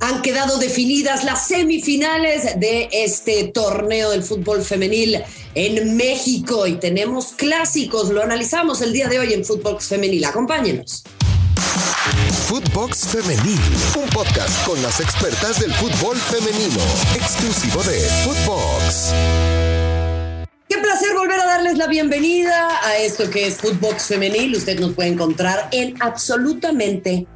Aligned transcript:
Han 0.00 0.22
quedado 0.22 0.58
definidas 0.58 1.24
las 1.24 1.46
semifinales 1.46 2.60
de 2.60 2.88
este 2.92 3.44
torneo 3.44 4.10
del 4.10 4.22
fútbol 4.22 4.62
femenil 4.62 5.22
en 5.54 5.96
México 5.96 6.66
y 6.66 6.74
tenemos 6.74 7.32
clásicos. 7.32 8.10
Lo 8.10 8.22
analizamos 8.22 8.82
el 8.82 8.92
día 8.92 9.08
de 9.08 9.18
hoy 9.18 9.32
en 9.32 9.44
Footbox 9.44 9.88
Femenil. 9.88 10.24
Acompáñenos. 10.24 11.02
Footbox 12.46 13.08
Femenil, 13.08 13.60
un 13.96 14.08
podcast 14.10 14.66
con 14.66 14.80
las 14.82 15.00
expertas 15.00 15.60
del 15.60 15.72
fútbol 15.74 16.16
femenino, 16.16 16.80
exclusivo 17.14 17.82
de 17.82 17.98
Footbox. 18.24 19.12
Qué 20.68 20.78
placer 20.78 21.14
volver 21.14 21.40
a 21.40 21.46
darles 21.46 21.78
la 21.78 21.86
bienvenida 21.86 22.86
a 22.86 22.98
esto 22.98 23.30
que 23.30 23.46
es 23.46 23.56
Footbox 23.56 24.04
Femenil. 24.04 24.54
Usted 24.54 24.78
nos 24.78 24.92
puede 24.92 25.08
encontrar 25.08 25.68
en 25.72 26.00
absolutamente 26.00 27.26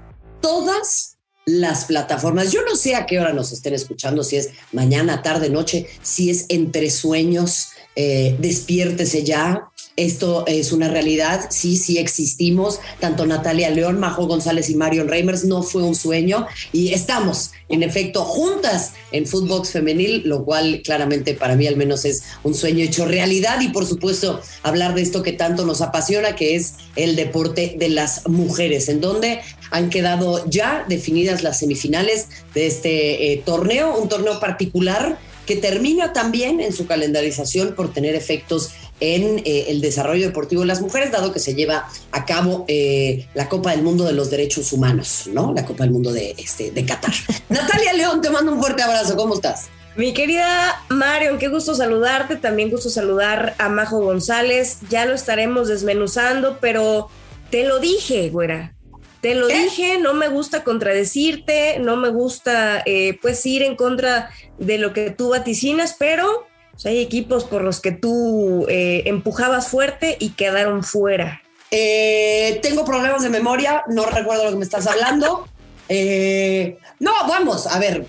todas 0.40 1.16
las 1.58 1.84
plataformas. 1.86 2.52
Yo 2.52 2.60
no 2.64 2.76
sé 2.76 2.94
a 2.94 3.06
qué 3.06 3.18
hora 3.18 3.32
nos 3.32 3.52
estén 3.52 3.74
escuchando, 3.74 4.22
si 4.22 4.36
es 4.36 4.50
mañana, 4.72 5.22
tarde, 5.22 5.50
noche, 5.50 5.86
si 6.02 6.30
es 6.30 6.46
entre 6.48 6.90
sueños, 6.90 7.70
eh, 7.96 8.36
despiértese 8.38 9.24
ya. 9.24 9.69
Esto 10.00 10.44
es 10.46 10.72
una 10.72 10.88
realidad, 10.88 11.48
sí, 11.50 11.76
sí 11.76 11.98
existimos. 11.98 12.80
Tanto 13.00 13.26
Natalia 13.26 13.68
León, 13.68 14.00
Majo 14.00 14.26
González 14.26 14.70
y 14.70 14.74
Marion 14.74 15.08
Reimers 15.08 15.44
no 15.44 15.62
fue 15.62 15.82
un 15.82 15.94
sueño. 15.94 16.46
Y 16.72 16.94
estamos, 16.94 17.50
en 17.68 17.82
efecto, 17.82 18.24
juntas 18.24 18.94
en 19.12 19.26
Footbox 19.26 19.72
Femenil, 19.72 20.22
lo 20.24 20.46
cual 20.46 20.80
claramente 20.82 21.34
para 21.34 21.54
mí 21.54 21.66
al 21.66 21.76
menos 21.76 22.06
es 22.06 22.22
un 22.44 22.54
sueño 22.54 22.82
hecho 22.82 23.04
realidad. 23.04 23.60
Y 23.60 23.68
por 23.68 23.84
supuesto 23.84 24.40
hablar 24.62 24.94
de 24.94 25.02
esto 25.02 25.22
que 25.22 25.32
tanto 25.32 25.66
nos 25.66 25.82
apasiona, 25.82 26.34
que 26.34 26.56
es 26.56 26.76
el 26.96 27.14
deporte 27.14 27.76
de 27.78 27.90
las 27.90 28.26
mujeres, 28.26 28.88
en 28.88 29.02
donde 29.02 29.42
han 29.70 29.90
quedado 29.90 30.48
ya 30.48 30.86
definidas 30.88 31.42
las 31.42 31.58
semifinales 31.58 32.28
de 32.54 32.66
este 32.66 33.34
eh, 33.34 33.42
torneo, 33.44 33.98
un 33.98 34.08
torneo 34.08 34.40
particular 34.40 35.18
que 35.50 35.56
termina 35.56 36.12
también 36.12 36.60
en 36.60 36.72
su 36.72 36.86
calendarización 36.86 37.74
por 37.74 37.92
tener 37.92 38.14
efectos 38.14 38.70
en 39.00 39.40
eh, 39.44 39.66
el 39.68 39.80
desarrollo 39.80 40.26
deportivo 40.26 40.60
de 40.62 40.68
las 40.68 40.80
mujeres, 40.80 41.10
dado 41.10 41.32
que 41.32 41.40
se 41.40 41.54
lleva 41.54 41.88
a 42.12 42.24
cabo 42.24 42.64
eh, 42.68 43.26
la 43.34 43.48
Copa 43.48 43.72
del 43.72 43.82
Mundo 43.82 44.04
de 44.04 44.12
los 44.12 44.30
Derechos 44.30 44.72
Humanos, 44.72 45.28
¿no? 45.32 45.52
La 45.52 45.64
Copa 45.64 45.84
del 45.84 45.92
Mundo 45.92 46.12
de, 46.12 46.34
este, 46.38 46.70
de 46.70 46.84
Qatar. 46.84 47.12
Natalia 47.48 47.92
León, 47.94 48.20
te 48.20 48.30
mando 48.30 48.52
un 48.52 48.60
fuerte 48.60 48.82
abrazo, 48.82 49.16
¿cómo 49.16 49.34
estás? 49.34 49.68
Mi 49.96 50.12
querida 50.14 50.82
Marion, 50.88 51.38
qué 51.38 51.48
gusto 51.48 51.74
saludarte, 51.74 52.36
también 52.36 52.70
gusto 52.70 52.90
saludar 52.90 53.54
a 53.58 53.68
Majo 53.68 54.00
González, 54.00 54.78
ya 54.88 55.04
lo 55.04 55.14
estaremos 55.14 55.68
desmenuzando, 55.68 56.58
pero 56.60 57.08
te 57.50 57.64
lo 57.64 57.80
dije, 57.80 58.30
güera, 58.30 58.74
te 59.20 59.34
lo 59.34 59.48
dije, 59.48 59.98
no 59.98 60.14
me 60.14 60.28
gusta 60.28 60.64
contradecirte, 60.64 61.78
no 61.80 61.96
me 61.96 62.08
gusta 62.08 62.82
eh, 62.86 63.18
pues 63.20 63.44
ir 63.44 63.62
en 63.62 63.76
contra 63.76 64.30
de 64.58 64.78
lo 64.78 64.92
que 64.92 65.10
tú 65.10 65.30
vaticinas, 65.30 65.96
pero 65.98 66.46
hay 66.88 67.00
equipos 67.00 67.44
por 67.44 67.62
los 67.62 67.80
que 67.80 67.92
tú 67.92 68.66
eh, 68.68 69.02
empujabas 69.06 69.68
fuerte 69.68 70.16
y 70.18 70.30
quedaron 70.30 70.82
fuera. 70.82 71.42
Eh, 71.70 72.58
tengo 72.62 72.84
problemas 72.84 73.22
de 73.22 73.28
memoria, 73.28 73.84
no 73.88 74.06
recuerdo 74.06 74.44
lo 74.44 74.50
que 74.50 74.56
me 74.56 74.64
estás 74.64 74.86
hablando. 74.86 75.46
no, 75.88 77.12
vamos, 77.28 77.66
a 77.66 77.78
ver, 77.78 78.06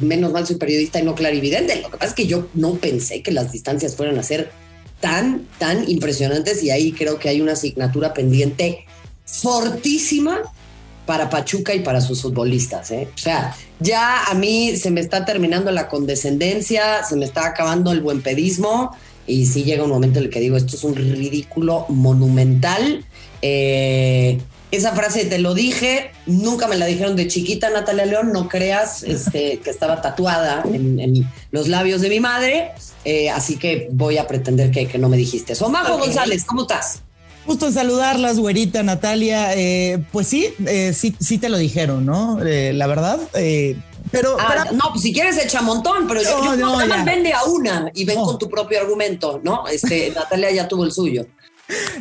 menos 0.00 0.32
mal 0.32 0.46
soy 0.46 0.56
periodista 0.56 0.98
y 0.98 1.04
no 1.04 1.14
clarividente. 1.14 1.80
Lo 1.80 1.90
que 1.90 1.96
pasa 1.96 2.10
es 2.10 2.14
que 2.14 2.26
yo 2.26 2.48
no 2.54 2.74
pensé 2.74 3.22
que 3.22 3.32
las 3.32 3.52
distancias 3.52 3.96
fueran 3.96 4.18
a 4.18 4.22
ser 4.22 4.50
tan, 5.00 5.46
tan 5.58 5.88
impresionantes 5.88 6.62
y 6.62 6.70
ahí 6.70 6.92
creo 6.92 7.18
que 7.18 7.28
hay 7.28 7.40
una 7.40 7.52
asignatura 7.52 8.14
pendiente 8.14 8.84
fortísima 9.24 10.42
para 11.08 11.30
Pachuca 11.30 11.74
y 11.74 11.80
para 11.80 12.02
sus 12.02 12.20
futbolistas. 12.20 12.90
¿eh? 12.90 13.08
O 13.14 13.16
sea, 13.16 13.56
ya 13.80 14.24
a 14.24 14.34
mí 14.34 14.76
se 14.76 14.90
me 14.90 15.00
está 15.00 15.24
terminando 15.24 15.70
la 15.70 15.88
condescendencia, 15.88 17.02
se 17.02 17.16
me 17.16 17.24
está 17.24 17.46
acabando 17.46 17.92
el 17.92 18.02
buen 18.02 18.20
pedismo 18.20 18.94
y 19.26 19.46
sí 19.46 19.64
llega 19.64 19.84
un 19.84 19.88
momento 19.88 20.18
en 20.18 20.26
el 20.26 20.30
que 20.30 20.38
digo, 20.38 20.58
esto 20.58 20.76
es 20.76 20.84
un 20.84 20.94
ridículo 20.94 21.86
monumental. 21.88 23.06
Eh, 23.40 24.38
esa 24.70 24.94
frase 24.94 25.24
te 25.24 25.38
lo 25.38 25.54
dije, 25.54 26.10
nunca 26.26 26.68
me 26.68 26.76
la 26.76 26.84
dijeron 26.84 27.16
de 27.16 27.26
chiquita, 27.26 27.70
Natalia 27.70 28.04
León, 28.04 28.30
no 28.34 28.46
creas 28.46 29.02
este, 29.02 29.60
que 29.60 29.70
estaba 29.70 30.02
tatuada 30.02 30.62
en, 30.70 31.26
los 31.52 31.68
labios 31.68 32.02
de 32.02 32.10
mi 32.10 32.20
madre, 32.20 32.72
eh, 33.06 33.30
así 33.30 33.56
que 33.56 33.88
voy 33.92 34.18
a 34.18 34.26
pretender 34.26 34.70
que, 34.70 34.86
que 34.86 34.98
no 34.98 35.08
me 35.08 35.16
dijiste 35.16 35.54
eso. 35.54 35.70
Majo 35.70 35.96
González, 35.96 36.44
¿cómo 36.44 36.62
estás? 36.62 37.00
Justo 37.46 37.66
en 37.66 37.72
saludarlas, 37.72 38.38
güerita 38.38 38.82
Natalia. 38.82 39.54
Eh, 39.54 40.04
pues 40.12 40.26
sí, 40.26 40.48
eh, 40.66 40.92
sí, 40.94 41.14
sí 41.18 41.38
te 41.38 41.48
lo 41.48 41.56
dijeron, 41.56 42.04
¿no? 42.04 42.42
Eh, 42.44 42.72
la 42.74 42.86
verdad. 42.86 43.18
pero, 44.10 44.36
ah, 44.38 44.66
no, 44.72 44.90
pues 44.90 45.02
si 45.02 45.12
quieres 45.12 45.42
echa 45.42 45.62
montón, 45.62 46.06
pero 46.06 46.22
yo, 46.22 46.56
no, 46.56 46.76
vende 47.04 47.32
a 47.32 47.44
una 47.44 47.90
y 47.94 48.04
ven 48.04 48.16
con 48.16 48.38
tu 48.38 48.48
propio 48.48 48.80
argumento, 48.80 49.40
¿no? 49.42 49.66
Este, 49.66 50.10
Natalia 50.14 50.50
ya 50.50 50.68
tuvo 50.68 50.84
el 50.84 50.92
suyo. 50.92 51.26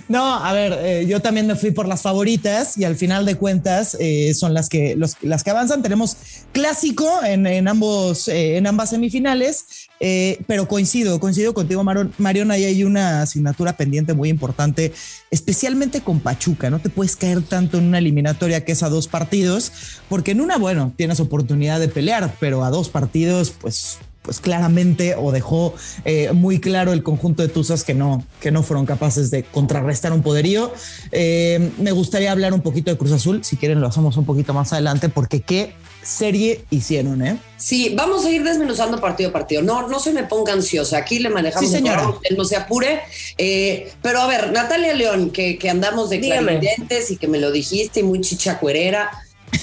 No, 0.07 0.35
a 0.35 0.53
ver, 0.53 1.05
yo 1.07 1.21
también 1.21 1.45
me 1.45 1.57
fui 1.57 1.71
por 1.71 1.89
las 1.89 2.01
favoritas 2.01 2.77
y 2.77 2.85
al 2.85 2.95
final 2.95 3.25
de 3.25 3.35
cuentas 3.35 3.97
son 4.33 4.53
las 4.53 4.69
que, 4.69 4.97
las 5.21 5.43
que 5.43 5.49
avanzan. 5.49 5.83
Tenemos 5.83 6.15
clásico 6.53 7.21
en, 7.21 7.67
ambos, 7.67 8.29
en 8.29 8.65
ambas 8.65 8.91
semifinales 8.91 9.86
eh, 9.99 10.39
pero 10.47 10.67
coincido, 10.67 11.19
coincido 11.19 11.53
contigo, 11.53 11.83
Marion, 11.83 12.51
ahí 12.51 12.65
hay 12.65 12.83
una 12.83 13.21
asignatura 13.21 13.77
pendiente 13.77 14.13
muy 14.13 14.29
importante, 14.29 14.93
especialmente 15.31 16.01
con 16.01 16.19
Pachuca. 16.19 16.69
No 16.69 16.79
te 16.79 16.89
puedes 16.89 17.15
caer 17.15 17.41
tanto 17.41 17.77
en 17.77 17.85
una 17.85 17.97
eliminatoria 17.97 18.63
que 18.63 18.73
es 18.73 18.83
a 18.83 18.89
dos 18.89 19.07
partidos, 19.07 19.71
porque 20.09 20.31
en 20.31 20.41
una, 20.41 20.57
bueno, 20.57 20.93
tienes 20.95 21.19
oportunidad 21.19 21.79
de 21.79 21.87
pelear, 21.87 22.35
pero 22.39 22.63
a 22.63 22.69
dos 22.69 22.89
partidos, 22.89 23.51
pues 23.51 23.97
pues 24.27 24.41
claramente 24.41 25.15
o 25.15 25.31
dejó 25.31 25.73
eh, 26.03 26.33
muy 26.33 26.59
claro 26.59 26.91
el 26.91 27.01
conjunto 27.01 27.43
de 27.43 27.47
Tuzas 27.47 27.85
que 27.85 27.93
no, 27.93 28.25
que 28.41 28.51
no 28.51 28.61
fueron 28.61 28.85
capaces 28.85 29.31
de 29.31 29.43
contrarrestar 29.43 30.11
un 30.11 30.21
poderío. 30.21 30.73
Eh, 31.13 31.71
me 31.77 31.93
gustaría 31.93 32.29
hablar 32.29 32.51
un 32.51 32.59
poquito 32.59 32.91
de 32.91 32.97
Cruz 32.97 33.13
Azul, 33.13 33.45
si 33.45 33.55
quieren 33.55 33.79
lo 33.79 33.87
hacemos 33.87 34.17
un 34.17 34.25
poquito 34.25 34.53
más 34.53 34.73
adelante, 34.73 35.07
porque 35.07 35.39
qué 35.39 35.71
serie 36.03 36.65
hicieron, 36.71 37.25
¿eh? 37.25 37.39
Sí, 37.55 37.93
vamos 37.95 38.25
a 38.25 38.31
ir 38.31 38.43
desmenuzando 38.43 38.99
partido 38.99 39.29
a 39.29 39.33
partido. 39.33 39.61
No, 39.61 39.87
no 39.87 40.01
se 40.01 40.11
me 40.11 40.23
ponga 40.23 40.51
ansiosa. 40.51 40.97
Aquí 40.97 41.19
le 41.19 41.29
manejamos. 41.29 41.69
Sí, 41.69 41.73
señora. 41.73 42.13
no 42.35 42.43
se 42.43 42.57
apure. 42.57 42.99
Eh, 43.37 43.93
pero 44.01 44.19
a 44.19 44.27
ver, 44.27 44.51
Natalia 44.51 44.93
León, 44.93 45.31
que, 45.31 45.57
andamos 45.69 46.09
de 46.09 46.19
clarividentes 46.19 47.11
y 47.11 47.17
que 47.17 47.29
me 47.29 47.39
lo 47.39 47.49
dijiste 47.51 48.01
y 48.01 48.03
muy 48.03 48.19
chichacuerera. 48.19 49.09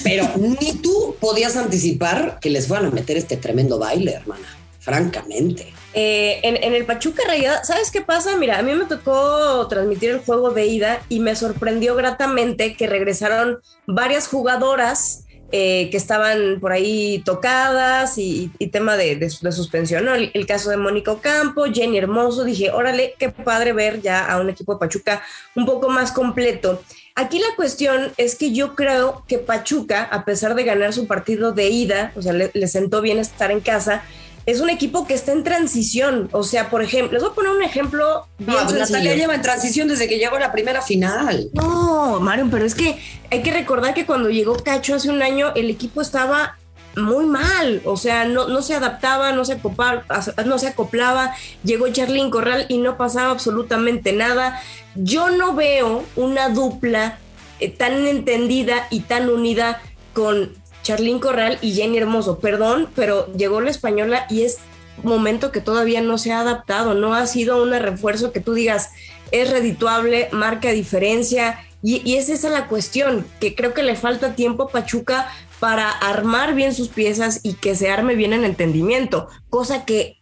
Pero 0.02 0.28
ni 0.36 0.72
tú 0.74 1.16
podías 1.20 1.56
anticipar 1.56 2.38
que 2.40 2.50
les 2.50 2.68
fueran 2.68 2.86
a 2.86 2.90
meter 2.90 3.16
este 3.16 3.36
tremendo 3.36 3.78
baile, 3.78 4.12
hermana. 4.12 4.46
Francamente. 4.80 5.72
Eh, 5.94 6.40
en, 6.42 6.74
el 6.74 6.84
Pachuca 6.84 7.22
Rayada, 7.26 7.64
¿sabes 7.64 7.90
qué 7.90 8.00
pasa? 8.00 8.36
Mira, 8.36 8.58
a 8.58 8.62
mí 8.62 8.74
me 8.74 8.84
tocó 8.84 9.66
transmitir 9.68 10.10
el 10.10 10.18
juego 10.18 10.50
de 10.50 10.66
ida 10.66 11.00
y 11.08 11.20
me 11.20 11.36
sorprendió 11.36 11.94
gratamente 11.94 12.74
que 12.74 12.86
regresaron 12.86 13.60
varias 13.86 14.26
jugadoras 14.26 15.24
eh, 15.52 15.88
que 15.90 15.96
estaban 15.96 16.58
por 16.58 16.72
ahí 16.72 17.22
tocadas 17.24 18.18
y, 18.18 18.50
tema 18.72 18.96
de, 18.96 19.30
suspensión, 19.30 20.08
El, 20.08 20.46
caso 20.46 20.68
de 20.68 20.76
Mónico 20.76 21.20
Campo, 21.20 21.66
Jenny 21.72 21.96
Hermoso, 21.96 22.42
dije, 22.42 22.72
órale, 22.72 23.14
qué 23.20 23.28
padre 23.28 23.72
ver 23.72 24.02
ya 24.02 24.26
a 24.26 24.40
un 24.40 24.50
equipo 24.50 24.74
de 24.74 24.80
Pachuca 24.80 25.22
un 25.54 25.64
poco 25.64 25.88
más 25.90 26.10
completo. 26.10 26.82
Aquí 27.16 27.38
la 27.38 27.54
cuestión 27.54 28.12
es 28.16 28.34
que 28.34 28.52
yo 28.52 28.74
creo 28.74 29.24
que 29.28 29.38
Pachuca, 29.38 30.02
a 30.02 30.24
pesar 30.24 30.54
de 30.54 30.64
ganar 30.64 30.92
su 30.92 31.06
partido 31.06 31.52
de 31.52 31.70
ida, 31.70 32.12
o 32.16 32.22
sea, 32.22 32.32
le 32.32 32.66
sentó 32.66 33.00
bien 33.02 33.18
estar 33.18 33.52
en 33.52 33.60
casa, 33.60 34.02
es 34.46 34.60
un 34.60 34.68
equipo 34.68 35.06
que 35.06 35.14
está 35.14 35.32
en 35.32 35.44
transición. 35.44 36.28
O 36.32 36.42
sea, 36.42 36.70
por 36.70 36.82
ejemplo, 36.82 37.12
les 37.12 37.22
voy 37.22 37.32
a 37.32 37.34
poner 37.34 37.52
un 37.52 37.62
ejemplo 37.62 38.26
bien 38.38 38.58
no, 38.66 38.72
Natalia 38.72 39.14
lleva 39.14 39.34
en 39.34 39.42
transición 39.42 39.88
desde 39.88 40.08
que 40.08 40.18
llegó 40.18 40.36
a 40.36 40.40
la 40.40 40.52
primera 40.52 40.82
final. 40.82 41.48
No, 41.52 42.20
Marion, 42.20 42.50
pero 42.50 42.64
es 42.64 42.74
que 42.74 42.98
hay 43.30 43.42
que 43.42 43.52
recordar 43.52 43.94
que 43.94 44.06
cuando 44.06 44.28
llegó 44.28 44.54
Cacho 44.56 44.94
hace 44.94 45.08
un 45.08 45.22
año, 45.22 45.52
el 45.54 45.70
equipo 45.70 46.02
estaba 46.02 46.58
muy 46.96 47.26
mal, 47.26 47.82
o 47.84 47.96
sea, 47.96 48.24
no, 48.24 48.48
no 48.48 48.62
se 48.62 48.74
adaptaba, 48.74 49.32
no 49.32 49.44
se, 49.44 49.54
acoplaba, 49.54 50.04
no 50.44 50.58
se 50.58 50.68
acoplaba, 50.68 51.34
llegó 51.64 51.88
Charlín 51.88 52.30
Corral 52.30 52.66
y 52.68 52.78
no 52.78 52.96
pasaba 52.96 53.30
absolutamente 53.30 54.12
nada. 54.12 54.60
Yo 54.94 55.30
no 55.30 55.54
veo 55.54 56.04
una 56.16 56.48
dupla 56.48 57.18
eh, 57.60 57.68
tan 57.68 58.06
entendida 58.06 58.86
y 58.90 59.00
tan 59.00 59.28
unida 59.28 59.82
con 60.12 60.52
Charlín 60.82 61.18
Corral 61.18 61.58
y 61.60 61.72
Jenny 61.72 61.98
Hermoso. 61.98 62.38
Perdón, 62.38 62.88
pero 62.94 63.32
llegó 63.34 63.60
la 63.60 63.70
española 63.70 64.26
y 64.30 64.42
es 64.42 64.58
momento 65.02 65.50
que 65.50 65.60
todavía 65.60 66.00
no 66.00 66.18
se 66.18 66.32
ha 66.32 66.40
adaptado, 66.40 66.94
no 66.94 67.14
ha 67.14 67.26
sido 67.26 67.62
un 67.62 67.72
refuerzo 67.72 68.32
que 68.32 68.40
tú 68.40 68.54
digas 68.54 68.90
es 69.34 69.50
redituable, 69.50 70.28
marca 70.30 70.70
diferencia. 70.70 71.58
Y, 71.82 72.16
es 72.16 72.28
esa 72.30 72.48
la 72.48 72.66
cuestión, 72.66 73.26
que 73.40 73.54
creo 73.54 73.74
que 73.74 73.82
le 73.82 73.96
falta 73.96 74.34
tiempo 74.34 74.62
a 74.62 74.68
Pachuca 74.68 75.30
para 75.64 75.88
armar 75.88 76.54
bien 76.54 76.74
sus 76.74 76.88
piezas 76.88 77.40
y 77.42 77.54
que 77.54 77.74
se 77.74 77.88
arme 77.88 78.16
bien 78.16 78.34
en 78.34 78.44
entendimiento, 78.44 79.28
cosa 79.48 79.86
que 79.86 80.18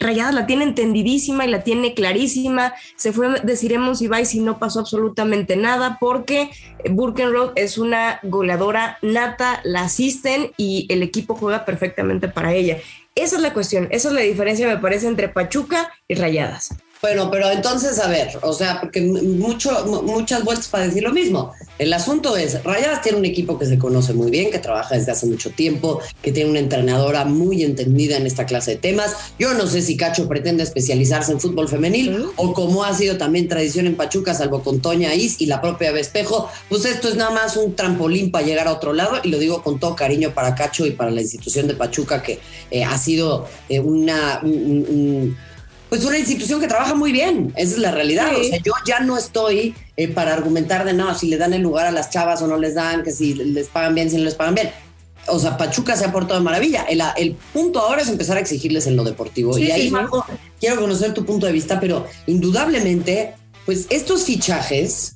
Rayadas 0.00 0.34
la 0.34 0.46
tiene 0.46 0.64
entendidísima 0.64 1.46
y 1.46 1.48
la 1.48 1.62
tiene 1.62 1.94
clarísima. 1.94 2.74
Se 2.96 3.12
fue 3.12 3.40
deciremos 3.44 4.02
y 4.02 4.08
y 4.32 4.40
no 4.40 4.58
pasó 4.58 4.80
absolutamente 4.80 5.54
nada 5.54 5.98
porque 6.00 6.50
Burkenroth 6.90 7.52
es 7.54 7.78
una 7.78 8.18
goleadora 8.24 8.98
nata, 9.00 9.60
la 9.62 9.82
asisten 9.82 10.50
y 10.56 10.88
el 10.90 11.04
equipo 11.04 11.36
juega 11.36 11.64
perfectamente 11.64 12.26
para 12.26 12.52
ella. 12.52 12.78
Esa 13.14 13.36
es 13.36 13.42
la 13.42 13.52
cuestión, 13.52 13.86
esa 13.92 14.08
es 14.08 14.14
la 14.14 14.22
diferencia, 14.22 14.66
me 14.66 14.78
parece, 14.78 15.06
entre 15.06 15.28
Pachuca 15.28 15.92
y 16.08 16.16
Rayadas. 16.16 16.74
Bueno, 17.04 17.30
pero 17.30 17.50
entonces, 17.50 17.98
a 17.98 18.08
ver, 18.08 18.38
o 18.40 18.54
sea, 18.54 18.80
porque 18.80 19.02
mucho, 19.02 20.02
muchas 20.04 20.42
vueltas 20.42 20.68
para 20.68 20.86
decir 20.86 21.02
lo 21.02 21.12
mismo. 21.12 21.52
El 21.78 21.92
asunto 21.92 22.34
es, 22.34 22.64
Rayadas 22.64 23.02
tiene 23.02 23.18
un 23.18 23.26
equipo 23.26 23.58
que 23.58 23.66
se 23.66 23.78
conoce 23.78 24.14
muy 24.14 24.30
bien, 24.30 24.50
que 24.50 24.58
trabaja 24.58 24.94
desde 24.94 25.12
hace 25.12 25.26
mucho 25.26 25.50
tiempo, 25.50 26.00
que 26.22 26.32
tiene 26.32 26.48
una 26.48 26.60
entrenadora 26.60 27.26
muy 27.26 27.62
entendida 27.62 28.16
en 28.16 28.26
esta 28.26 28.46
clase 28.46 28.70
de 28.70 28.76
temas. 28.78 29.14
Yo 29.38 29.52
no 29.52 29.66
sé 29.66 29.82
si 29.82 29.98
Cacho 29.98 30.26
pretende 30.30 30.62
especializarse 30.62 31.32
en 31.32 31.40
fútbol 31.40 31.68
femenil 31.68 32.24
o 32.36 32.54
como 32.54 32.84
ha 32.84 32.94
sido 32.94 33.18
también 33.18 33.48
tradición 33.48 33.86
en 33.86 33.96
Pachuca, 33.96 34.32
salvo 34.32 34.62
con 34.62 34.80
Toña 34.80 35.14
Is 35.14 35.42
y 35.42 35.44
la 35.44 35.60
propia 35.60 35.92
Vespejo, 35.92 36.48
pues 36.70 36.86
esto 36.86 37.08
es 37.08 37.16
nada 37.16 37.32
más 37.32 37.58
un 37.58 37.76
trampolín 37.76 38.30
para 38.30 38.46
llegar 38.46 38.66
a 38.66 38.72
otro 38.72 38.94
lado 38.94 39.18
y 39.22 39.28
lo 39.28 39.38
digo 39.38 39.62
con 39.62 39.78
todo 39.78 39.94
cariño 39.94 40.32
para 40.32 40.54
Cacho 40.54 40.86
y 40.86 40.92
para 40.92 41.10
la 41.10 41.20
institución 41.20 41.68
de 41.68 41.74
Pachuca, 41.74 42.22
que 42.22 42.38
eh, 42.70 42.82
ha 42.82 42.96
sido 42.96 43.46
eh, 43.68 43.78
una 43.78 44.40
pues 45.94 46.06
una 46.06 46.18
institución 46.18 46.60
que 46.60 46.66
trabaja 46.66 46.96
muy 46.96 47.12
bien, 47.12 47.52
esa 47.54 47.74
es 47.74 47.78
la 47.78 47.92
realidad. 47.92 48.34
O 48.36 48.42
sea, 48.42 48.58
yo 48.58 48.72
ya 48.84 48.98
no 48.98 49.16
estoy 49.16 49.76
eh, 49.96 50.08
para 50.08 50.34
argumentar 50.34 50.84
de 50.84 50.92
no, 50.92 51.14
si 51.14 51.28
le 51.28 51.36
dan 51.36 51.54
el 51.54 51.62
lugar 51.62 51.86
a 51.86 51.92
las 51.92 52.10
chavas 52.10 52.42
o 52.42 52.48
no 52.48 52.56
les 52.58 52.74
dan, 52.74 53.04
que 53.04 53.12
si 53.12 53.34
les 53.34 53.68
pagan 53.68 53.94
bien, 53.94 54.10
si 54.10 54.16
no 54.16 54.24
les 54.24 54.34
pagan 54.34 54.56
bien. 54.56 54.72
O 55.28 55.38
sea, 55.38 55.56
Pachuca 55.56 55.94
se 55.94 56.04
ha 56.04 56.10
portado 56.10 56.40
de 56.40 56.44
maravilla. 56.44 56.82
El, 56.82 57.00
el 57.16 57.36
punto 57.52 57.78
ahora 57.78 58.02
es 58.02 58.08
empezar 58.08 58.36
a 58.36 58.40
exigirles 58.40 58.88
en 58.88 58.96
lo 58.96 59.04
deportivo. 59.04 59.56
y 59.56 59.70
ahí, 59.70 59.88
Marco, 59.88 60.26
quiero 60.58 60.80
conocer 60.80 61.14
tu 61.14 61.24
punto 61.24 61.46
de 61.46 61.52
vista, 61.52 61.78
pero 61.78 62.08
indudablemente, 62.26 63.34
pues 63.64 63.86
estos 63.88 64.24
fichajes 64.24 65.14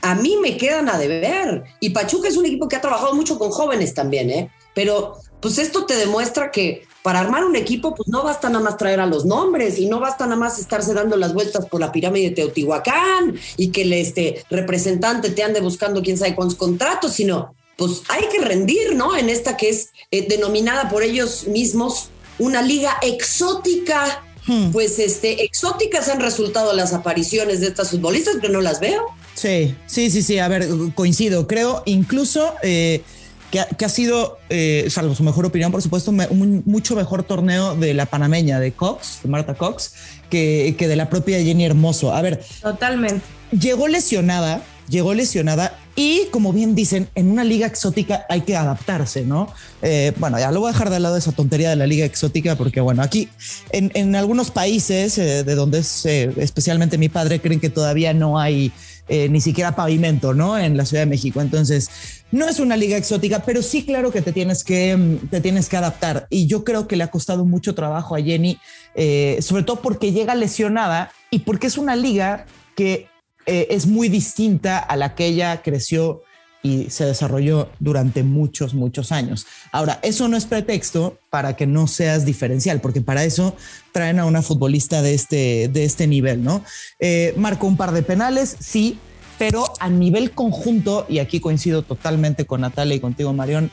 a 0.00 0.14
mí 0.14 0.38
me 0.40 0.56
quedan 0.56 0.88
a 0.88 0.96
deber. 0.96 1.64
Y 1.80 1.90
Pachuca 1.90 2.28
es 2.28 2.38
un 2.38 2.46
equipo 2.46 2.66
que 2.66 2.76
ha 2.76 2.80
trabajado 2.80 3.14
mucho 3.14 3.38
con 3.38 3.50
jóvenes 3.50 3.92
también, 3.92 4.30
¿eh? 4.30 4.50
Pero 4.74 5.18
pues 5.42 5.58
esto 5.58 5.84
te 5.84 5.96
demuestra 5.96 6.50
que 6.50 6.87
para 7.08 7.20
armar 7.20 7.42
un 7.46 7.56
equipo, 7.56 7.94
pues 7.94 8.10
no 8.10 8.22
basta 8.22 8.50
nada 8.50 8.62
más 8.62 8.76
traer 8.76 9.00
a 9.00 9.06
los 9.06 9.24
nombres 9.24 9.78
y 9.78 9.86
no 9.86 9.98
basta 9.98 10.26
nada 10.26 10.36
más 10.36 10.58
estarse 10.58 10.92
dando 10.92 11.16
las 11.16 11.32
vueltas 11.32 11.64
por 11.64 11.80
la 11.80 11.90
pirámide 11.90 12.28
de 12.28 12.34
Teotihuacán 12.34 13.34
y 13.56 13.70
que 13.70 13.80
el 13.80 13.94
este, 13.94 14.44
representante 14.50 15.30
te 15.30 15.42
ande 15.42 15.62
buscando 15.62 16.02
quién 16.02 16.18
sabe 16.18 16.34
cuántos 16.34 16.58
contratos, 16.58 17.14
sino 17.14 17.54
pues 17.78 18.02
hay 18.10 18.24
que 18.30 18.44
rendir, 18.44 18.94
¿no? 18.94 19.16
En 19.16 19.30
esta 19.30 19.56
que 19.56 19.70
es 19.70 19.88
eh, 20.10 20.26
denominada 20.28 20.90
por 20.90 21.02
ellos 21.02 21.46
mismos 21.46 22.10
una 22.38 22.60
liga 22.60 22.98
exótica. 23.00 24.22
Hmm. 24.46 24.70
Pues 24.70 24.98
este, 24.98 25.44
exóticas 25.44 26.10
han 26.10 26.20
resultado 26.20 26.74
las 26.74 26.92
apariciones 26.92 27.62
de 27.62 27.68
estas 27.68 27.90
futbolistas, 27.90 28.36
pero 28.38 28.52
no 28.52 28.60
las 28.60 28.80
veo. 28.80 29.06
Sí, 29.32 29.74
sí, 29.86 30.10
sí, 30.10 30.20
sí. 30.20 30.38
A 30.38 30.48
ver, 30.48 30.68
coincido. 30.94 31.46
Creo 31.46 31.82
incluso 31.86 32.52
eh, 32.62 33.02
que 33.50 33.84
ha, 33.84 33.88
sido, 33.88 34.38
eh, 34.50 34.86
salvo 34.90 35.14
su 35.14 35.22
mejor 35.22 35.46
opinión, 35.46 35.72
por 35.72 35.80
supuesto, 35.80 36.10
un 36.10 36.62
mucho 36.66 36.94
mejor 36.94 37.22
torneo 37.22 37.74
de 37.74 37.94
la 37.94 38.06
panameña 38.06 38.60
de 38.60 38.72
Cox, 38.72 39.20
de 39.22 39.28
Marta 39.30 39.54
Cox, 39.54 39.94
que, 40.28 40.74
que 40.78 40.86
de 40.86 40.96
la 40.96 41.08
propia 41.08 41.42
Jenny 41.42 41.64
Hermoso. 41.64 42.12
A 42.12 42.20
ver. 42.20 42.44
Totalmente. 42.60 43.24
Llegó 43.50 43.88
lesionada, 43.88 44.62
llegó 44.88 45.14
lesionada 45.14 45.78
y 45.96 46.26
como 46.30 46.52
bien 46.52 46.74
dicen, 46.74 47.08
en 47.14 47.30
una 47.30 47.42
liga 47.42 47.66
exótica 47.66 48.26
hay 48.28 48.42
que 48.42 48.54
adaptarse, 48.54 49.24
¿no? 49.24 49.52
Eh, 49.80 50.12
bueno, 50.18 50.38
ya 50.38 50.52
lo 50.52 50.60
voy 50.60 50.68
a 50.68 50.72
dejar 50.72 50.90
de 50.90 51.00
lado 51.00 51.16
esa 51.16 51.32
tontería 51.32 51.70
de 51.70 51.76
la 51.76 51.86
liga 51.86 52.04
exótica 52.04 52.56
porque, 52.56 52.82
bueno, 52.82 53.02
aquí 53.02 53.30
en, 53.70 53.90
en 53.94 54.14
algunos 54.14 54.50
países 54.50 55.16
eh, 55.16 55.42
de 55.42 55.54
donde 55.54 55.78
es 55.78 56.04
especialmente 56.04 56.98
mi 56.98 57.08
padre 57.08 57.40
creen 57.40 57.60
que 57.60 57.70
todavía 57.70 58.12
no 58.12 58.38
hay 58.38 58.70
ni 59.08 59.40
siquiera 59.40 59.74
pavimento, 59.74 60.34
¿no? 60.34 60.58
En 60.58 60.76
la 60.76 60.84
Ciudad 60.84 61.02
de 61.02 61.10
México. 61.10 61.40
Entonces, 61.40 61.88
no 62.30 62.46
es 62.46 62.60
una 62.60 62.76
liga 62.76 62.96
exótica, 62.96 63.42
pero 63.44 63.62
sí 63.62 63.84
claro 63.84 64.12
que 64.12 64.20
te 64.20 64.32
tienes 64.32 64.62
que, 64.62 64.96
mm, 64.96 65.28
te 65.28 65.40
tienes 65.40 65.68
que 65.68 65.76
adaptar. 65.76 66.26
Y 66.30 66.46
yo 66.46 66.64
creo 66.64 66.86
que 66.86 66.96
le 66.96 67.04
ha 67.04 67.10
costado 67.10 67.44
mucho 67.44 67.74
trabajo 67.74 68.14
a 68.14 68.22
Jenny, 68.22 68.58
eh, 68.94 69.38
sobre 69.40 69.62
todo 69.62 69.80
porque 69.80 70.12
llega 70.12 70.34
lesionada 70.34 71.10
y 71.30 71.40
porque 71.40 71.68
es 71.68 71.78
una 71.78 71.96
liga 71.96 72.46
que 72.76 73.08
eh, 73.46 73.68
es 73.70 73.86
muy 73.86 74.08
distinta 74.10 74.78
a 74.78 74.96
la 74.96 75.14
que 75.14 75.26
ella 75.26 75.62
creció 75.62 76.22
y 76.62 76.90
se 76.90 77.04
desarrolló 77.04 77.70
durante 77.78 78.22
muchos, 78.22 78.74
muchos 78.74 79.12
años. 79.12 79.46
Ahora, 79.72 80.00
eso 80.02 80.28
no 80.28 80.36
es 80.36 80.44
pretexto 80.44 81.18
para 81.30 81.56
que 81.56 81.66
no 81.66 81.86
seas 81.86 82.24
diferencial, 82.24 82.80
porque 82.80 83.00
para 83.00 83.24
eso 83.24 83.54
traen 83.92 84.18
a 84.18 84.24
una 84.24 84.42
futbolista 84.42 85.02
de 85.02 85.14
este, 85.14 85.68
de 85.68 85.84
este 85.84 86.06
nivel, 86.06 86.42
¿no? 86.42 86.64
Eh, 86.98 87.34
marcó 87.36 87.66
un 87.66 87.76
par 87.76 87.92
de 87.92 88.02
penales, 88.02 88.56
sí, 88.58 88.98
pero 89.38 89.64
a 89.78 89.88
nivel 89.88 90.32
conjunto, 90.32 91.06
y 91.08 91.20
aquí 91.20 91.40
coincido 91.40 91.82
totalmente 91.82 92.44
con 92.44 92.62
Natalia 92.62 92.96
y 92.96 93.00
contigo, 93.00 93.32
Marión, 93.32 93.70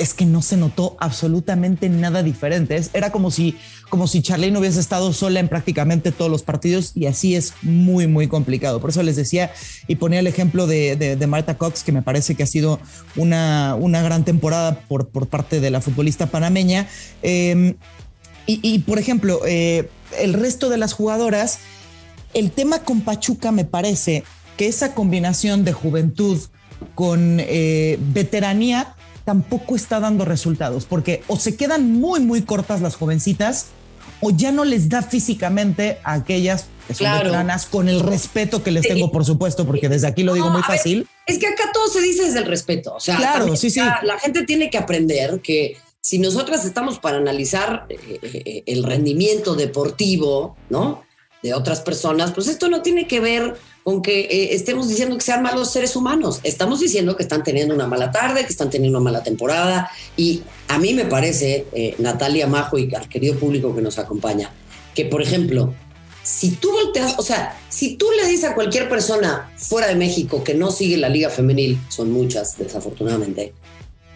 es 0.00 0.14
que 0.14 0.24
no 0.24 0.40
se 0.40 0.56
notó 0.56 0.96
absolutamente 0.98 1.88
nada 1.90 2.22
diferente. 2.22 2.80
Era 2.94 3.12
como 3.12 3.30
si, 3.30 3.56
como 3.90 4.06
si 4.06 4.22
Charlene 4.22 4.58
hubiese 4.58 4.80
estado 4.80 5.12
sola 5.12 5.40
en 5.40 5.48
prácticamente 5.48 6.10
todos 6.10 6.30
los 6.30 6.42
partidos 6.42 6.92
y 6.94 7.06
así 7.06 7.36
es 7.36 7.52
muy, 7.60 8.06
muy 8.06 8.26
complicado. 8.26 8.80
Por 8.80 8.90
eso 8.90 9.02
les 9.02 9.16
decía 9.16 9.52
y 9.88 9.96
ponía 9.96 10.20
el 10.20 10.26
ejemplo 10.26 10.66
de, 10.66 10.96
de, 10.96 11.26
Marta 11.26 11.58
Cox, 11.58 11.84
que 11.84 11.92
me 11.92 12.00
parece 12.00 12.34
que 12.34 12.42
ha 12.42 12.46
sido 12.46 12.80
una, 13.14 13.76
una 13.78 14.00
gran 14.02 14.24
temporada 14.24 14.80
por, 14.88 15.08
por 15.08 15.28
parte 15.28 15.60
de 15.60 15.70
la 15.70 15.82
futbolista 15.82 16.26
panameña. 16.26 16.88
Em, 17.22 17.76
y, 18.46 18.80
por 18.80 18.98
ejemplo, 18.98 19.42
eh, 19.46 19.88
el 20.18 20.32
resto 20.32 20.70
de 20.70 20.76
las 20.76 20.92
jugadoras, 20.92 21.58
el 22.34 22.50
tema 22.50 22.80
con 22.80 23.02
Pachuca 23.02 23.52
me 23.52 23.64
parece 23.64 24.24
que 24.56 24.66
esa 24.66 24.92
combinación 24.92 25.62
de 25.62 25.72
juventud 25.72 26.40
con 26.96 27.36
eh, 27.38 27.96
veteranía 28.12 28.96
tampoco 29.24 29.76
está 29.76 30.00
dando 30.00 30.24
resultados, 30.24 30.84
porque 30.84 31.22
o 31.26 31.36
se 31.36 31.56
quedan 31.56 31.92
muy, 31.92 32.20
muy 32.20 32.42
cortas 32.42 32.80
las 32.80 32.96
jovencitas, 32.96 33.66
o 34.20 34.30
ya 34.30 34.52
no 34.52 34.64
les 34.64 34.88
da 34.88 35.02
físicamente 35.02 35.98
a 36.04 36.14
aquellas 36.14 36.66
que 36.86 36.94
son 36.94 37.12
veteranas 37.12 37.66
con 37.66 37.88
el 37.88 38.00
respeto 38.00 38.62
que 38.62 38.70
les 38.70 38.86
tengo, 38.86 39.10
por 39.10 39.24
supuesto, 39.24 39.66
porque 39.66 39.88
desde 39.88 40.06
aquí 40.06 40.22
lo 40.22 40.34
digo 40.34 40.50
muy 40.50 40.62
fácil. 40.62 41.08
es 41.26 41.38
que 41.38 41.46
acá 41.46 41.70
todo 41.72 41.88
se 41.88 42.02
dice 42.02 42.24
desde 42.24 42.40
el 42.40 42.46
respeto. 42.46 42.94
O 42.94 43.00
sea, 43.00 43.16
claro, 43.16 43.56
sí, 43.56 43.70
sí. 43.70 43.80
La, 44.02 44.18
gente 44.18 44.44
tiene 44.44 44.68
que 44.70 44.78
aprender 44.78 45.40
que 45.40 45.76
si 46.00 46.18
nosotras 46.18 46.64
estamos 46.64 46.98
para 46.98 47.18
analizar 47.18 47.86
eh, 47.88 48.18
eh, 48.22 48.62
el 48.66 48.82
rendimiento 48.82 49.54
deportivo, 49.54 50.56
¿no? 50.68 51.02
De 51.42 51.54
otras 51.54 51.80
personas, 51.80 52.32
pues 52.32 52.48
esto 52.48 52.68
no 52.68 52.82
tiene 52.82 53.06
que 53.06 53.20
ver 53.20 53.56
con 53.82 54.02
que 54.02 54.20
eh, 54.20 54.54
estemos 54.54 54.88
diciendo 54.88 55.16
que 55.16 55.22
sean 55.22 55.42
malos 55.42 55.70
seres 55.70 55.96
humanos. 55.96 56.40
Estamos 56.42 56.80
diciendo 56.80 57.16
que 57.16 57.22
están 57.22 57.42
teniendo 57.42 57.74
una 57.74 57.86
mala 57.86 58.10
tarde, 58.10 58.44
que 58.44 58.52
están 58.52 58.68
teniendo 58.68 58.98
una 58.98 59.04
mala 59.04 59.22
temporada. 59.22 59.90
Y 60.16 60.42
a 60.68 60.78
mí 60.78 60.92
me 60.92 61.06
parece, 61.06 61.66
eh, 61.72 61.94
Natalia 61.98 62.46
Majo 62.46 62.78
y 62.78 62.94
al 62.94 63.08
querido 63.08 63.36
público 63.36 63.74
que 63.74 63.80
nos 63.80 63.98
acompaña, 63.98 64.52
que 64.94 65.06
por 65.06 65.22
ejemplo, 65.22 65.72
si 66.22 66.50
tú 66.50 66.70
volteas, 66.72 67.14
o 67.18 67.22
sea, 67.22 67.58
si 67.68 67.96
tú 67.96 68.06
le 68.16 68.28
dices 68.28 68.50
a 68.50 68.54
cualquier 68.54 68.88
persona 68.88 69.50
fuera 69.56 69.88
de 69.88 69.94
México 69.94 70.44
que 70.44 70.54
no 70.54 70.70
sigue 70.70 70.96
la 70.96 71.08
liga 71.08 71.30
femenil, 71.30 71.78
son 71.88 72.12
muchas 72.12 72.58
desafortunadamente, 72.58 73.54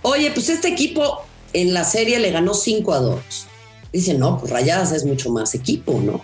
oye, 0.02 0.30
pues 0.32 0.50
este 0.50 0.68
equipo 0.68 1.22
en 1.54 1.72
la 1.72 1.84
serie 1.84 2.18
le 2.18 2.30
ganó 2.30 2.52
5 2.54 2.92
a 2.92 2.98
2. 2.98 3.46
Dice, 3.94 4.14
no, 4.14 4.38
pues 4.38 4.50
Rayadas 4.50 4.92
es 4.92 5.04
mucho 5.04 5.30
más 5.30 5.54
equipo, 5.54 6.00
¿no? 6.00 6.20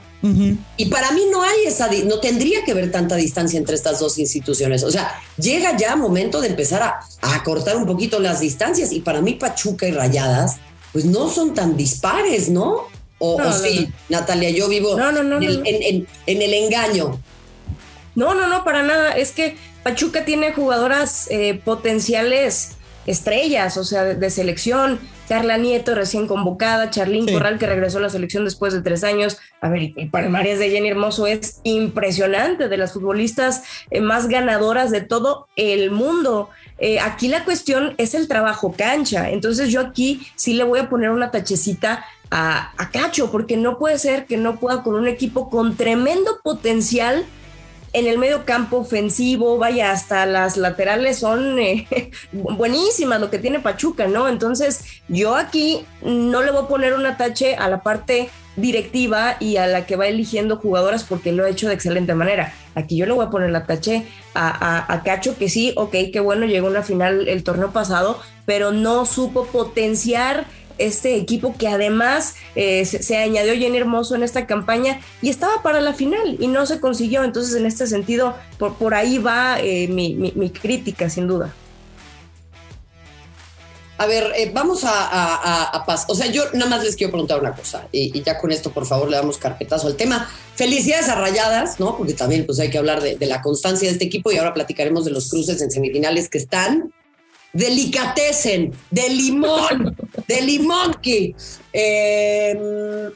Y 0.76 0.86
para 0.86 1.12
mí 1.12 1.22
no 1.30 1.42
hay 1.42 1.64
esa, 1.66 1.88
no 2.04 2.20
tendría 2.20 2.62
que 2.64 2.72
haber 2.72 2.92
tanta 2.92 3.16
distancia 3.16 3.58
entre 3.58 3.74
estas 3.74 4.00
dos 4.00 4.18
instituciones. 4.18 4.82
O 4.82 4.90
sea, 4.90 5.18
llega 5.38 5.76
ya 5.76 5.96
momento 5.96 6.42
de 6.42 6.48
empezar 6.48 6.82
a, 6.82 7.00
a 7.22 7.42
cortar 7.42 7.76
un 7.76 7.86
poquito 7.86 8.18
las 8.18 8.40
distancias. 8.40 8.92
Y 8.92 9.00
para 9.00 9.22
mí 9.22 9.34
Pachuca 9.34 9.86
y 9.88 9.92
Rayadas, 9.92 10.56
pues 10.92 11.04
no 11.04 11.28
son 11.28 11.54
tan 11.54 11.76
dispares, 11.76 12.50
¿no? 12.50 12.88
O, 13.22 13.38
sí, 13.52 13.92
Natalia, 14.08 14.50
yo 14.50 14.66
vivo 14.68 14.98
en, 14.98 15.16
el, 15.16 16.08
en, 16.26 16.42
el 16.42 16.54
engaño. 16.54 17.20
No, 18.14 18.34
no, 18.34 18.48
no, 18.48 18.64
para 18.64 18.82
nada. 18.82 19.12
Es 19.12 19.32
que 19.32 19.56
Pachuca 19.82 20.24
tiene 20.24 20.52
jugadoras 20.52 21.26
eh, 21.30 21.60
potenciales 21.64 22.70
estrellas, 23.06 23.76
o 23.76 23.84
sea, 23.84 24.04
de, 24.04 24.30
selección. 24.30 24.98
Carla 25.30 25.58
Nieto, 25.58 25.94
recién 25.94 26.26
convocada, 26.26 26.90
Charlín 26.90 27.24
Corral, 27.24 27.60
que 27.60 27.66
regresó 27.68 27.98
a 27.98 28.00
la 28.00 28.10
selección 28.10 28.44
después 28.44 28.72
de 28.72 28.82
tres 28.82 29.04
años. 29.04 29.38
A 29.60 29.68
ver, 29.68 29.92
el 29.94 30.10
palmarés 30.10 30.58
de 30.58 30.70
Jenny 30.70 30.88
Hermoso 30.88 31.28
es 31.28 31.60
impresionante, 31.62 32.68
de 32.68 32.76
las 32.76 32.94
futbolistas 32.94 33.62
eh, 33.92 34.00
más 34.00 34.26
ganadoras 34.26 34.90
de 34.90 35.02
todo 35.02 35.46
el 35.54 35.92
mundo. 35.92 36.50
Eh, 36.78 36.98
aquí 36.98 37.28
la 37.28 37.44
cuestión 37.44 37.94
es 37.96 38.14
el 38.14 38.26
trabajo 38.26 38.74
cancha. 38.76 39.30
Entonces 39.30 39.68
yo 39.68 39.80
aquí 39.80 40.26
sí 40.34 40.54
le 40.54 40.64
voy 40.64 40.80
a 40.80 40.90
poner 40.90 41.10
una 41.10 41.30
tachecita 41.30 42.04
a, 42.32 42.72
a 42.76 42.90
Cacho, 42.90 43.30
porque 43.30 43.56
no 43.56 43.78
puede 43.78 44.00
ser 44.00 44.26
que 44.26 44.36
no 44.36 44.58
pueda 44.58 44.82
con 44.82 44.96
un 44.96 45.06
equipo 45.06 45.48
con 45.48 45.76
tremendo 45.76 46.40
potencial 46.42 47.24
en 47.92 48.06
el 48.06 48.18
medio 48.18 48.44
campo 48.44 48.78
ofensivo, 48.78 49.58
vaya, 49.58 49.90
hasta 49.90 50.26
las 50.26 50.56
laterales 50.56 51.18
son 51.18 51.58
eh, 51.58 51.88
buenísimas 52.32 53.20
lo 53.20 53.30
que 53.30 53.38
tiene 53.38 53.60
Pachuca, 53.60 54.06
¿no? 54.06 54.28
Entonces, 54.28 54.84
yo 55.08 55.34
aquí 55.34 55.84
no 56.02 56.42
le 56.42 56.52
voy 56.52 56.64
a 56.64 56.68
poner 56.68 56.94
un 56.94 57.06
atache 57.06 57.56
a 57.56 57.68
la 57.68 57.82
parte 57.82 58.30
directiva 58.56 59.36
y 59.40 59.56
a 59.56 59.66
la 59.66 59.86
que 59.86 59.96
va 59.96 60.06
eligiendo 60.06 60.56
jugadoras 60.56 61.04
porque 61.04 61.32
lo 61.32 61.44
ha 61.44 61.48
hecho 61.48 61.68
de 61.68 61.74
excelente 61.74 62.14
manera. 62.14 62.52
Aquí 62.74 62.96
yo 62.96 63.06
le 63.06 63.12
voy 63.12 63.26
a 63.26 63.30
poner 63.30 63.50
la 63.50 63.66
tache 63.66 64.04
a, 64.34 64.92
a, 64.92 65.02
Cacho, 65.02 65.36
que 65.36 65.48
sí, 65.48 65.72
ok, 65.76 65.94
qué 66.12 66.20
bueno, 66.20 66.46
llegó 66.46 66.68
a 66.68 66.70
una 66.70 66.82
final 66.82 67.28
el 67.28 67.42
torneo 67.42 67.72
pasado, 67.72 68.20
pero 68.46 68.72
no 68.72 69.06
supo 69.06 69.46
potenciar 69.46 70.46
este 70.86 71.16
equipo 71.16 71.54
que 71.56 71.68
además 71.68 72.34
eh, 72.54 72.84
se, 72.84 73.16
añadió 73.16 73.54
Jenny 73.54 73.78
Hermoso 73.78 74.14
en 74.14 74.22
esta 74.22 74.46
campaña 74.46 75.00
y 75.22 75.28
estaba 75.28 75.62
para 75.62 75.80
la 75.80 75.94
final 75.94 76.36
y 76.38 76.46
no 76.48 76.66
se 76.66 76.80
consiguió. 76.80 77.24
Entonces, 77.24 77.54
en 77.54 77.66
este 77.66 77.86
sentido, 77.86 78.34
por, 78.58 78.74
por 78.74 78.94
ahí 78.94 79.18
va 79.18 79.60
eh, 79.60 79.88
mi, 79.88 80.14
mi 80.14 80.50
crítica, 80.50 81.08
sin 81.10 81.28
duda. 81.28 81.54
A 84.00 84.06
ver, 84.06 84.32
eh, 84.34 84.50
vamos 84.50 84.80
a, 84.84 85.84
paz. 85.86 86.06
O 86.08 86.14
sea, 86.14 86.28
yo 86.28 86.44
nada 86.54 86.70
más 86.70 86.82
les 86.82 86.96
quiero 86.96 87.10
preguntar 87.10 87.38
una 87.38 87.52
cosa 87.54 87.86
y, 87.92 88.22
ya 88.22 88.38
con 88.38 88.50
esto, 88.50 88.70
por 88.70 88.86
favor, 88.86 89.10
le 89.10 89.18
damos 89.18 89.36
carpetazo 89.36 89.88
al 89.88 89.96
tema. 89.96 90.26
Felicidades 90.54 91.10
a 91.10 91.16
Rayadas, 91.16 91.78
¿no? 91.78 91.98
Porque 91.98 92.14
también 92.14 92.46
pues 92.46 92.58
hay 92.60 92.70
que 92.70 92.78
hablar 92.78 93.02
de, 93.02 93.18
la 93.26 93.42
constancia 93.42 93.88
de 93.88 93.92
este 93.92 94.06
equipo 94.06 94.32
y 94.32 94.38
ahora 94.38 94.54
platicaremos 94.54 95.04
de 95.04 95.10
los 95.10 95.28
cruces 95.28 95.60
en 95.60 95.70
semifinales 95.70 96.30
que 96.30 96.38
están 96.38 96.94
delicatecen, 97.52 98.72
de 98.90 99.08
limón, 99.08 99.96
de 100.26 100.42
limón 100.42 100.94
que... 101.02 101.34
Em, 101.72 103.12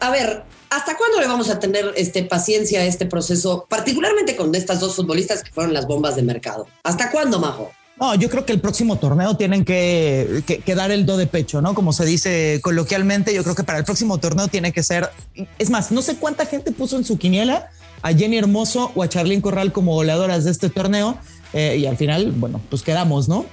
a 0.00 0.10
ver, 0.10 0.44
¿hasta 0.70 0.96
cuándo 0.96 1.20
le 1.20 1.26
vamos 1.26 1.50
a 1.50 1.60
tener 1.60 1.92
este, 1.96 2.22
paciencia 2.22 2.80
a 2.80 2.84
este 2.84 3.06
proceso, 3.06 3.66
particularmente 3.68 4.34
con 4.34 4.54
estas 4.54 4.80
dos 4.80 4.96
futbolistas 4.96 5.42
que 5.42 5.52
fueron 5.52 5.74
las 5.74 5.86
bombas 5.86 6.16
de 6.16 6.22
mercado? 6.22 6.66
¿Hasta 6.82 7.10
cuándo, 7.10 7.38
Majo? 7.38 7.70
No, 8.00 8.14
yo 8.14 8.30
creo 8.30 8.46
que 8.46 8.52
el 8.54 8.60
próximo 8.60 8.96
torneo 8.96 9.36
tienen 9.36 9.62
que, 9.62 10.42
dar 10.74 10.90
el 10.90 11.04
do 11.04 11.18
de 11.18 11.26
pecho, 11.26 11.60
¿no? 11.60 11.74
Como 11.74 11.92
se 11.92 12.06
dice 12.06 12.58
coloquialmente, 12.62 13.34
yo 13.34 13.42
creo 13.42 13.54
que 13.54 13.62
para 13.62 13.78
el 13.78 13.84
próximo 13.84 14.16
torneo 14.16 14.48
tiene 14.48 14.72
que 14.72 14.82
ser, 14.82 15.10
es 15.58 15.68
más, 15.68 15.92
no 15.92 16.00
sé 16.00 16.16
cuánta 16.16 16.46
gente 16.46 16.72
puso 16.72 16.96
en 16.96 17.04
su 17.04 17.18
quiniela 17.18 17.68
a 18.00 18.14
Jenny 18.14 18.38
Hermoso 18.38 18.90
o 18.94 19.02
a 19.02 19.08
Charlene 19.10 19.42
Corral 19.42 19.70
como 19.72 19.92
goleadoras 19.92 20.44
de 20.44 20.50
este 20.50 20.70
torneo 20.70 21.18
eh, 21.52 21.76
y 21.78 21.84
al 21.84 21.98
final, 21.98 22.32
bueno, 22.32 22.62
pues 22.70 22.80
quedamos, 22.80 23.28
¿no? 23.28 23.44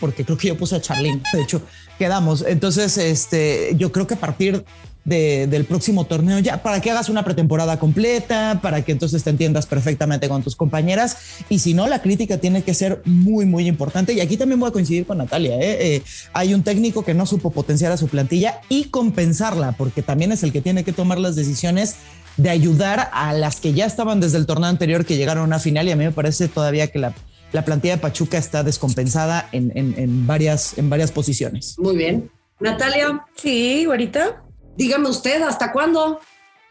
Porque 0.00 0.24
creo 0.24 0.38
que 0.38 0.48
yo 0.48 0.56
puse 0.56 0.76
a 0.76 0.80
Charlene, 0.80 1.22
de 1.32 1.42
hecho, 1.42 1.62
quedamos. 1.98 2.44
Entonces, 2.46 2.96
este, 2.98 3.74
yo 3.76 3.92
creo 3.92 4.06
que 4.06 4.14
a 4.14 4.20
partir 4.20 4.64
del 5.04 5.64
próximo 5.64 6.04
torneo, 6.04 6.38
ya 6.38 6.62
para 6.62 6.80
que 6.80 6.90
hagas 6.90 7.08
una 7.08 7.24
pretemporada 7.24 7.78
completa, 7.78 8.60
para 8.62 8.82
que 8.82 8.92
entonces 8.92 9.24
te 9.24 9.30
entiendas 9.30 9.66
perfectamente 9.66 10.28
con 10.28 10.42
tus 10.42 10.56
compañeras. 10.56 11.16
Y 11.48 11.58
si 11.58 11.74
no, 11.74 11.88
la 11.88 12.02
crítica 12.02 12.38
tiene 12.38 12.62
que 12.62 12.74
ser 12.74 13.02
muy, 13.04 13.46
muy 13.46 13.66
importante. 13.66 14.12
Y 14.12 14.20
aquí 14.20 14.36
también 14.36 14.60
voy 14.60 14.68
a 14.68 14.72
coincidir 14.72 15.06
con 15.06 15.18
Natalia. 15.18 15.56
¿eh? 15.56 15.96
Eh, 15.96 16.02
hay 16.32 16.54
un 16.54 16.62
técnico 16.62 17.02
que 17.02 17.14
no 17.14 17.26
supo 17.26 17.50
potenciar 17.50 17.92
a 17.92 17.96
su 17.96 18.08
plantilla 18.08 18.60
y 18.68 18.84
compensarla, 18.84 19.72
porque 19.72 20.02
también 20.02 20.32
es 20.32 20.42
el 20.42 20.52
que 20.52 20.60
tiene 20.60 20.84
que 20.84 20.92
tomar 20.92 21.18
las 21.18 21.34
decisiones 21.34 21.96
de 22.36 22.50
ayudar 22.50 23.10
a 23.12 23.32
las 23.32 23.60
que 23.60 23.72
ya 23.72 23.86
estaban 23.86 24.20
desde 24.20 24.38
el 24.38 24.46
torneo 24.46 24.68
anterior 24.68 25.04
que 25.04 25.16
llegaron 25.16 25.44
a 25.44 25.46
una 25.46 25.58
final. 25.58 25.88
Y 25.88 25.92
a 25.92 25.96
mí 25.96 26.04
me 26.04 26.12
parece 26.12 26.48
todavía 26.48 26.88
que 26.88 26.98
la, 26.98 27.14
la 27.52 27.64
plantilla 27.64 27.96
de 27.96 28.02
Pachuca 28.02 28.38
está 28.38 28.62
descompensada 28.62 29.48
en, 29.52 29.72
en, 29.74 30.26
varias, 30.26 30.78
en 30.78 30.88
varias 30.90 31.10
posiciones. 31.12 31.78
Muy 31.78 31.96
bien. 31.96 32.30
Natalia. 32.60 33.24
Sí, 33.36 33.84
ahorita. 33.84 34.42
Dígame 34.76 35.08
usted, 35.08 35.42
¿hasta 35.42 35.72
cuándo? 35.72 36.20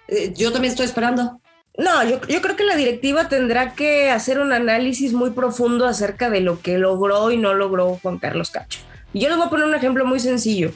Eh, 0.08 0.34
yo 0.36 0.52
también 0.52 0.72
estoy 0.72 0.86
esperando. 0.86 1.42
No, 1.78 2.04
yo, 2.04 2.20
creo 2.20 2.56
que 2.56 2.66
la 2.66 2.76
directiva 2.76 3.30
tendrá 3.30 3.74
que 3.74 4.10
hacer 4.10 4.40
un 4.40 4.52
análisis 4.52 5.14
muy 5.14 5.32
profundo 5.32 5.86
acerca 5.86 6.30
de 6.30 6.42
lo 6.42 6.62
que 6.62 6.78
logró 6.78 7.32
y 7.32 7.38
no 7.38 7.54
logró 7.54 7.98
Juan 8.02 8.20
Carlos 8.20 8.52
Cacho. 8.52 8.80
Y 9.14 9.22
yo 9.22 9.30
les 9.30 9.38
voy 9.38 9.48
a 9.48 9.50
poner 9.50 9.66
un 9.66 9.76
ejemplo 9.76 10.06
muy 10.06 10.20
sencillo. 10.20 10.72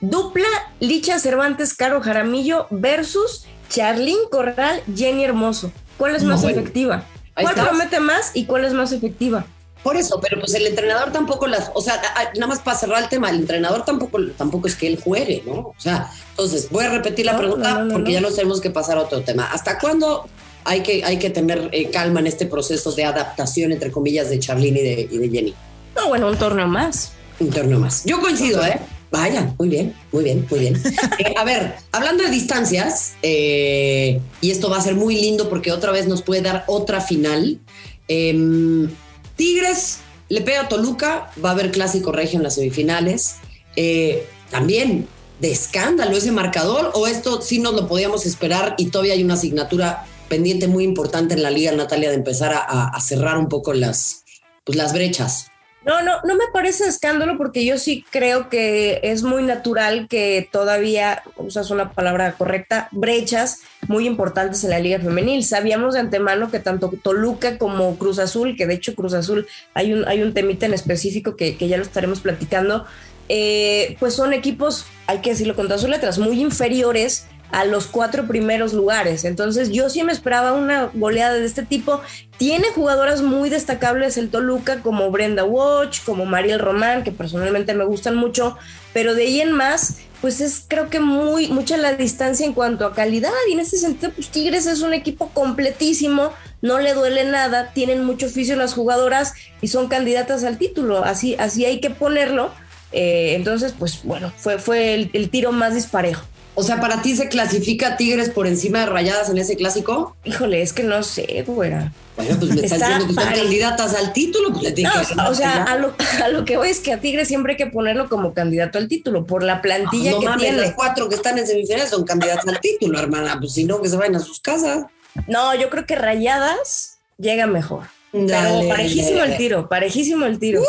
Dupla 0.00 0.48
Licha 0.80 1.18
Cervantes 1.18 1.74
Caro 1.74 2.00
Jaramillo 2.00 2.66
versus 2.70 3.46
Charlín 3.68 4.18
Corral 4.30 4.82
Jenny 4.94 5.24
Hermoso. 5.24 5.72
¿Cuál 5.96 6.16
es 6.16 6.24
más 6.24 6.42
efectiva? 6.44 7.04
¿Cuál 7.40 7.54
promete 7.54 8.00
más 8.00 8.30
y 8.34 8.46
cuál 8.46 8.64
es 8.64 8.72
más 8.72 8.92
efectiva? 8.92 9.46
Por 9.82 9.96
eso, 9.96 10.20
pero 10.20 10.40
pues 10.40 10.54
el 10.54 10.66
entrenador 10.66 11.12
tampoco 11.12 11.46
las, 11.46 11.70
o 11.72 11.80
sea, 11.80 12.00
nada 12.34 12.46
más 12.48 12.58
para 12.58 12.76
cerrar 12.76 13.02
el 13.02 13.08
tema, 13.08 13.30
el 13.30 13.36
entrenador 13.36 13.84
tampoco, 13.84 14.18
tampoco 14.36 14.66
es 14.66 14.74
que 14.74 14.88
él 14.88 15.00
juegue, 15.02 15.42
¿no? 15.46 15.52
O 15.52 15.74
sea, 15.78 16.10
entonces 16.30 16.68
voy 16.70 16.84
a 16.84 16.90
repetir 16.90 17.26
la 17.26 17.38
pregunta 17.38 17.86
porque 17.92 18.12
ya 18.12 18.20
nos 18.20 18.34
tenemos 18.34 18.60
que 18.60 18.70
pasar 18.70 18.98
a 18.98 19.02
otro 19.02 19.22
tema. 19.22 19.48
¿Hasta 19.52 19.78
cuándo 19.78 20.28
hay 20.64 20.82
que, 20.82 21.04
hay 21.04 21.18
que 21.18 21.30
tener 21.30 21.68
eh, 21.72 21.90
calma 21.90 22.18
en 22.20 22.26
este 22.26 22.46
proceso 22.46 22.90
de 22.92 23.04
adaptación, 23.04 23.70
entre 23.70 23.92
comillas, 23.92 24.30
de 24.30 24.40
Charlene 24.40 25.08
y 25.10 25.18
de, 25.18 25.30
Jenny? 25.30 25.54
No, 25.94 26.08
bueno, 26.08 26.28
un 26.28 26.36
torneo 26.36 26.66
más. 26.66 27.12
Un 27.38 27.50
torneo 27.50 27.78
más. 27.78 28.04
Yo 28.04 28.20
coincido, 28.20 28.64
¿eh? 28.66 28.80
Vaya, 29.10 29.54
muy 29.58 29.68
bien, 29.68 29.94
muy 30.12 30.24
bien, 30.24 30.46
muy 30.50 30.60
bien. 30.60 30.82
Eh, 31.18 31.34
a 31.36 31.44
ver, 31.44 31.74
hablando 31.90 32.22
de 32.22 32.30
distancias, 32.30 33.14
eh, 33.22 34.20
y 34.40 34.50
esto 34.50 34.70
va 34.70 34.76
a 34.76 34.80
ser 34.80 34.94
muy 34.94 35.16
lindo 35.20 35.48
porque 35.48 35.72
otra 35.72 35.90
vez 35.90 36.06
nos 36.06 36.22
puede 36.22 36.42
dar 36.42 36.64
otra 36.68 37.00
final. 37.00 37.58
Eh, 38.06 38.88
Tigres 39.36 39.98
le 40.28 40.40
pega 40.42 40.62
a 40.62 40.68
Toluca, 40.68 41.30
va 41.42 41.50
a 41.50 41.52
haber 41.52 41.70
clásico 41.70 42.12
regio 42.12 42.38
en 42.38 42.42
las 42.42 42.56
semifinales. 42.56 43.36
Eh, 43.76 44.26
también 44.50 45.06
de 45.40 45.52
escándalo 45.52 46.16
ese 46.16 46.32
marcador, 46.32 46.90
o 46.94 47.06
esto 47.06 47.40
sí 47.40 47.60
nos 47.60 47.74
lo 47.74 47.86
podíamos 47.86 48.26
esperar 48.26 48.74
y 48.76 48.86
todavía 48.86 49.14
hay 49.14 49.22
una 49.22 49.34
asignatura 49.34 50.04
pendiente 50.28 50.66
muy 50.66 50.84
importante 50.84 51.34
en 51.34 51.42
la 51.42 51.50
liga, 51.50 51.72
Natalia, 51.72 52.10
de 52.10 52.16
empezar 52.16 52.52
a, 52.54 53.00
cerrar 53.00 53.38
un 53.38 53.48
poco 53.48 53.72
las, 53.72 54.24
pues, 54.64 54.76
las 54.76 54.92
brechas. 54.92 55.46
No, 55.84 56.02
no, 56.02 56.20
no 56.24 56.34
me 56.34 56.44
parece 56.52 56.86
escándalo 56.86 57.38
porque 57.38 57.64
yo 57.64 57.78
sí 57.78 58.04
creo 58.10 58.48
que 58.48 59.00
es 59.04 59.22
muy 59.22 59.44
natural 59.44 60.08
que 60.08 60.48
todavía, 60.50 61.22
usas 61.36 61.70
una 61.70 61.92
palabra 61.92 62.32
correcta, 62.32 62.88
brechas 62.90 63.60
muy 63.86 64.06
importantes 64.06 64.64
en 64.64 64.70
la 64.70 64.80
Liga 64.80 64.98
Femenil. 64.98 65.44
Sabíamos 65.44 65.94
de 65.94 66.00
antemano 66.00 66.50
que 66.50 66.58
tanto 66.58 66.92
Toluca 67.02 67.58
como 67.58 67.96
Cruz 67.96 68.18
Azul, 68.18 68.56
que 68.56 68.66
de 68.66 68.74
hecho 68.74 68.94
Cruz 68.96 69.14
Azul 69.14 69.46
hay 69.72 69.92
un, 69.92 70.06
hay 70.08 70.22
un 70.22 70.34
temita 70.34 70.66
en 70.66 70.74
específico 70.74 71.36
que, 71.36 71.56
ya 71.56 71.76
lo 71.76 71.84
estaremos 71.84 72.20
platicando, 72.20 72.84
eh, 73.28 73.96
pues 74.00 74.14
son 74.14 74.32
equipos, 74.32 74.84
hay 75.06 75.18
que 75.18 75.30
decirlo 75.30 75.54
con 75.54 75.66
todas 75.68 75.82
sus 75.82 75.90
letras, 75.90 76.18
muy 76.18 76.40
inferiores 76.40 77.26
a 77.50 77.64
los 77.64 77.86
cuatro 77.86 78.26
primeros 78.26 78.72
lugares. 78.72 79.24
Entonces 79.24 79.70
yo 79.70 79.88
sí 79.88 80.02
me 80.02 80.12
esperaba 80.12 80.52
una 80.52 80.90
goleada 80.94 81.34
de 81.34 81.46
este 81.46 81.64
tipo. 81.64 82.00
Tiene 82.36 82.68
jugadoras 82.68 83.22
muy 83.22 83.50
destacables 83.50 84.16
el 84.16 84.30
Toluca 84.30 84.80
como 84.82 85.10
Brenda 85.10 85.44
Watch, 85.44 86.00
como 86.04 86.26
Mariel 86.26 86.58
Román, 86.58 87.04
que 87.04 87.12
personalmente 87.12 87.74
me 87.74 87.84
gustan 87.84 88.16
mucho, 88.16 88.56
pero 88.92 89.14
de 89.14 89.22
ahí 89.24 89.40
en 89.40 89.52
más, 89.52 89.98
pues 90.20 90.40
es 90.40 90.64
creo 90.66 90.90
que 90.90 91.00
muy 91.00 91.48
mucha 91.48 91.76
la 91.76 91.94
distancia 91.94 92.44
en 92.44 92.52
cuanto 92.52 92.84
a 92.84 92.94
calidad 92.94 93.30
y 93.48 93.52
en 93.52 93.60
este 93.60 93.76
sentido 93.76 94.12
pues 94.12 94.28
Tigres 94.28 94.66
es 94.66 94.82
un 94.82 94.92
equipo 94.92 95.28
completísimo, 95.28 96.32
no 96.60 96.80
le 96.80 96.94
duele 96.94 97.24
nada, 97.24 97.70
tienen 97.72 98.04
mucho 98.04 98.26
oficio 98.26 98.56
las 98.56 98.74
jugadoras 98.74 99.34
y 99.60 99.68
son 99.68 99.88
candidatas 99.88 100.44
al 100.44 100.58
título, 100.58 101.04
así 101.04 101.36
así 101.38 101.64
hay 101.64 101.80
que 101.80 101.90
ponerlo. 101.90 102.50
Eh, 102.90 103.34
entonces, 103.34 103.74
pues 103.78 104.02
bueno, 104.02 104.32
fue, 104.38 104.58
fue 104.58 105.10
el 105.12 105.28
tiro 105.28 105.52
más 105.52 105.74
disparejo. 105.74 106.22
O 106.58 106.64
sea, 106.64 106.80
¿para 106.80 107.02
ti 107.02 107.14
se 107.14 107.28
clasifica 107.28 107.96
Tigres 107.96 108.30
por 108.30 108.48
encima 108.48 108.80
de 108.80 108.86
Rayadas 108.86 109.30
en 109.30 109.38
ese 109.38 109.54
clásico? 109.54 110.16
Híjole, 110.24 110.60
es 110.60 110.72
que 110.72 110.82
no 110.82 111.04
sé, 111.04 111.44
güera. 111.46 111.92
Bueno, 112.16 112.36
pues 112.36 112.50
me 112.52 112.62
estás 112.62 112.80
diciendo 112.80 113.06
que 113.06 113.14
son 113.14 113.32
candidatas 113.32 113.94
al 113.94 114.12
título. 114.12 114.52
Pues 114.52 114.74
no, 115.14 115.28
o 115.30 115.34
sea, 115.36 115.62
a 115.62 115.78
lo, 115.78 115.94
a 116.20 116.28
lo, 116.30 116.44
que 116.44 116.56
voy 116.56 116.70
es 116.70 116.80
que 116.80 116.92
a 116.92 116.98
Tigres 116.98 117.28
siempre 117.28 117.52
hay 117.52 117.56
que 117.56 117.68
ponerlo 117.68 118.08
como 118.08 118.34
candidato 118.34 118.76
al 118.78 118.88
título 118.88 119.24
por 119.24 119.44
la 119.44 119.62
plantilla 119.62 120.10
no, 120.10 120.18
que 120.18 120.26
mames, 120.26 120.42
tiene. 120.42 120.58
Las 120.62 120.74
cuatro 120.74 121.08
que 121.08 121.14
están 121.14 121.38
en 121.38 121.46
semifinales 121.46 121.90
son 121.90 122.04
candidatas 122.04 122.48
al 122.48 122.58
título, 122.58 122.98
hermana. 122.98 123.36
Pues 123.38 123.52
si 123.52 123.62
no, 123.62 123.80
que 123.80 123.88
se 123.88 123.96
vayan 123.96 124.16
a 124.16 124.18
sus 124.18 124.40
casas. 124.40 124.86
No, 125.28 125.54
yo 125.54 125.70
creo 125.70 125.86
que 125.86 125.94
Rayadas 125.94 126.98
llega 127.18 127.46
mejor. 127.46 127.84
Pero 128.10 128.68
parejísimo 128.68 129.22
el 129.22 129.36
tiro, 129.36 129.68
parejísimo 129.68 130.26
el 130.26 130.40
tiro. 130.40 130.60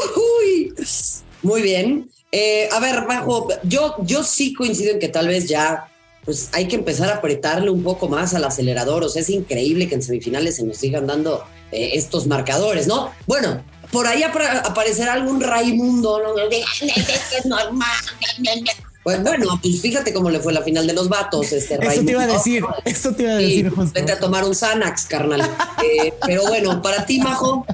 Uy, 0.44 0.72
muy 1.42 1.62
bien. 1.62 2.10
Eh, 2.32 2.70
a 2.72 2.80
ver, 2.80 3.06
Bajo, 3.08 3.48
yo, 3.64 3.96
yo 4.04 4.24
sí 4.24 4.54
coincido 4.54 4.94
en 4.94 5.00
que 5.00 5.10
tal 5.10 5.28
vez 5.28 5.48
ya 5.48 5.90
pues 6.26 6.50
hay 6.52 6.68
que 6.68 6.76
empezar 6.76 7.10
a 7.10 7.16
apretarle 7.16 7.72
un 7.72 7.82
poco 7.82 8.08
más 8.08 8.34
al 8.34 8.44
acelerador. 8.44 9.04
O 9.04 9.10
sea, 9.10 9.22
es 9.22 9.30
increíble 9.30 9.88
que 9.88 9.96
en 9.96 10.04
semifinales 10.04 10.58
se 10.58 10.64
nos 10.64 10.78
sigan 10.78 11.08
dando 11.08 11.44
eh, 11.72 11.92
estos 11.94 12.28
marcadores, 12.28 12.86
¿no? 12.88 13.12
Bueno, 13.26 13.64
por 13.92 14.06
ahí 14.06 14.22
aparecerá 14.24 15.14
algún 15.14 15.42
Raimundo, 15.42 16.22
¿no? 16.22 16.36
Pues 19.04 19.24
bueno, 19.24 19.60
pues 19.62 19.82
fíjate 19.82 20.14
cómo 20.14 20.30
le 20.30 20.40
fue 20.40 20.54
la 20.54 20.62
final 20.62 20.86
de 20.86 20.94
los 20.94 21.10
vatos, 21.10 21.52
este 21.52 21.80
Eso 21.82 22.06
te 22.06 22.12
iba 22.12 22.24
a 22.24 22.28
decir, 22.28 22.64
eso 22.86 23.12
te 23.14 23.24
iba 23.24 23.32
a 23.32 23.38
decir, 23.38 23.72
Vete 23.94 24.12
a 24.12 24.20
tomar 24.20 24.44
un 24.44 24.54
Xanax, 24.54 25.06
carnal. 25.06 25.42
Eh, 25.82 26.14
pero 26.26 26.46
bueno, 26.46 26.82
para 26.82 27.06
ti, 27.06 27.20
Majo. 27.20 27.66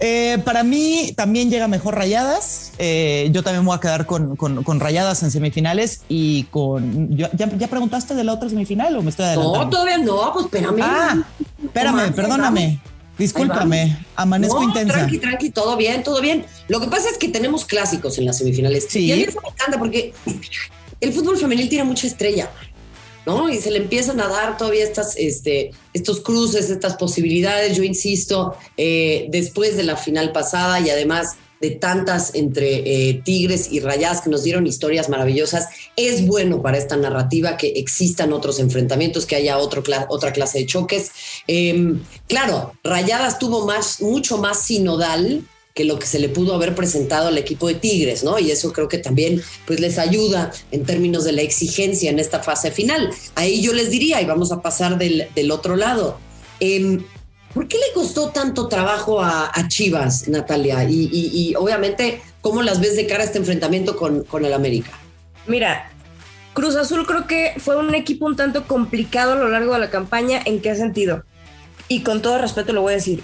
Eh, 0.00 0.38
para 0.44 0.62
mí 0.62 1.12
también 1.16 1.50
llega 1.50 1.66
mejor 1.66 1.96
Rayadas. 1.96 2.72
Eh, 2.78 3.28
yo 3.32 3.42
también 3.42 3.64
voy 3.64 3.76
a 3.76 3.80
quedar 3.80 4.06
con, 4.06 4.36
con, 4.36 4.80
Rayadas 4.80 5.22
en 5.22 5.30
semifinales 5.30 6.02
y 6.08 6.44
con. 6.44 7.16
¿ya, 7.16 7.30
¿Ya, 7.34 7.68
preguntaste 7.68 8.14
de 8.14 8.24
la 8.24 8.32
otra 8.34 8.48
semifinal 8.48 8.96
o 8.96 9.02
me 9.02 9.10
estoy 9.10 9.26
adelantando? 9.26 9.64
No, 9.64 9.70
todavía 9.70 9.98
no, 9.98 10.32
pues 10.32 10.44
espérame. 10.44 10.80
Ah, 10.82 11.16
espérame, 11.64 12.12
perdóname. 12.14 12.80
Discúlpame, 13.18 13.98
amanezco 14.14 14.62
intensa. 14.62 14.94
Tranqui, 14.94 15.18
tranqui, 15.18 15.50
todo 15.50 15.76
bien, 15.76 16.04
todo 16.04 16.20
bien. 16.20 16.46
Lo 16.68 16.80
que 16.80 16.86
pasa 16.86 17.08
es 17.10 17.18
que 17.18 17.28
tenemos 17.28 17.64
clásicos 17.64 18.16
en 18.18 18.26
las 18.26 18.38
semifinales. 18.38 18.86
Sí. 18.88 19.06
Y 19.06 19.12
a 19.12 19.16
mí 19.16 19.22
eso 19.22 19.40
me 19.42 19.48
encanta 19.48 19.76
porque 19.76 20.14
el 21.00 21.12
fútbol 21.12 21.36
femenil 21.36 21.68
tiene 21.68 21.82
mucha 21.82 22.06
estrella. 22.06 22.48
¿No? 23.28 23.50
Y 23.50 23.58
se 23.58 23.70
le 23.70 23.76
empiezan 23.76 24.22
a 24.22 24.26
dar 24.26 24.56
todavía 24.56 24.82
estas, 24.82 25.14
este, 25.18 25.72
estos 25.92 26.22
cruces, 26.22 26.70
estas 26.70 26.96
posibilidades. 26.96 27.76
Yo 27.76 27.82
insisto, 27.82 28.56
eh, 28.78 29.26
después 29.28 29.76
de 29.76 29.82
la 29.82 29.98
final 29.98 30.32
pasada 30.32 30.80
y 30.80 30.88
además 30.88 31.36
de 31.60 31.72
tantas 31.72 32.34
entre 32.34 33.10
eh, 33.10 33.20
Tigres 33.22 33.70
y 33.70 33.80
Rayas 33.80 34.22
que 34.22 34.30
nos 34.30 34.44
dieron 34.44 34.66
historias 34.66 35.10
maravillosas, 35.10 35.68
es 35.94 36.26
bueno 36.26 36.62
para 36.62 36.78
esta 36.78 36.96
narrativa 36.96 37.58
que 37.58 37.68
existan 37.76 38.32
otros 38.32 38.60
enfrentamientos, 38.60 39.26
que 39.26 39.36
haya 39.36 39.58
otro 39.58 39.82
otra 40.08 40.32
clase 40.32 40.60
de 40.60 40.66
choques. 40.66 41.10
Em, 41.46 42.00
claro, 42.28 42.72
Rayadas 42.82 43.38
tuvo 43.38 43.66
más, 43.66 44.00
mucho 44.00 44.38
más 44.38 44.62
sinodal 44.62 45.44
que 45.78 45.84
lo 45.84 45.96
que 45.96 46.08
se 46.08 46.18
le 46.18 46.28
pudo 46.28 46.54
haber 46.54 46.74
presentado 46.74 47.28
al 47.28 47.38
equipo 47.38 47.68
de 47.68 47.76
Tigres, 47.76 48.24
¿no? 48.24 48.36
Y 48.40 48.50
eso 48.50 48.72
creo 48.72 48.88
que 48.88 48.98
también 48.98 49.40
pues 49.64 49.78
les 49.78 49.96
ayuda 50.00 50.50
en 50.72 50.82
términos 50.82 51.22
de 51.22 51.30
la 51.30 51.42
exigencia 51.42 52.10
en 52.10 52.18
esta 52.18 52.40
fase 52.40 52.72
final. 52.72 53.10
Ahí 53.36 53.62
yo 53.62 53.72
les 53.72 53.88
diría, 53.88 54.20
y 54.20 54.24
vamos 54.24 54.50
a 54.50 54.60
pasar 54.60 54.98
del, 54.98 55.50
otro 55.52 55.76
lado, 55.76 56.18
eh, 56.58 56.98
¿Por 57.54 57.68
qué 57.68 57.76
le 57.76 57.94
costó 57.94 58.30
tanto 58.30 58.66
trabajo 58.66 59.22
a, 59.22 59.50
Chivas, 59.68 60.28
Natalia? 60.28 60.84
Y, 60.84 61.54
obviamente, 61.56 62.20
¿cómo 62.40 62.62
las 62.62 62.80
ves 62.80 62.96
de 62.96 63.06
cara 63.06 63.22
a 63.22 63.26
este 63.26 63.38
enfrentamiento 63.38 63.96
con, 63.96 64.24
con 64.24 64.44
el 64.44 64.52
América? 64.52 64.90
Mira, 65.46 65.90
Cruz 66.54 66.76
Azul 66.76 67.06
creo 67.06 67.26
que 67.26 67.54
fue 67.58 67.76
un 67.76 67.94
equipo 67.94 68.26
un 68.26 68.36
tanto 68.36 68.66
complicado 68.66 69.32
a 69.32 69.36
lo 69.36 69.48
largo 69.48 69.72
de 69.74 69.78
la 69.78 69.90
campaña. 69.90 70.42
¿En 70.44 70.60
qué 70.60 70.74
sentido? 70.74 71.24
Y 71.88 72.02
con 72.02 72.20
todo 72.20 72.38
respeto 72.38 72.72
lo 72.72 72.82
voy 72.82 72.92
a 72.92 72.96
decir. 72.96 73.22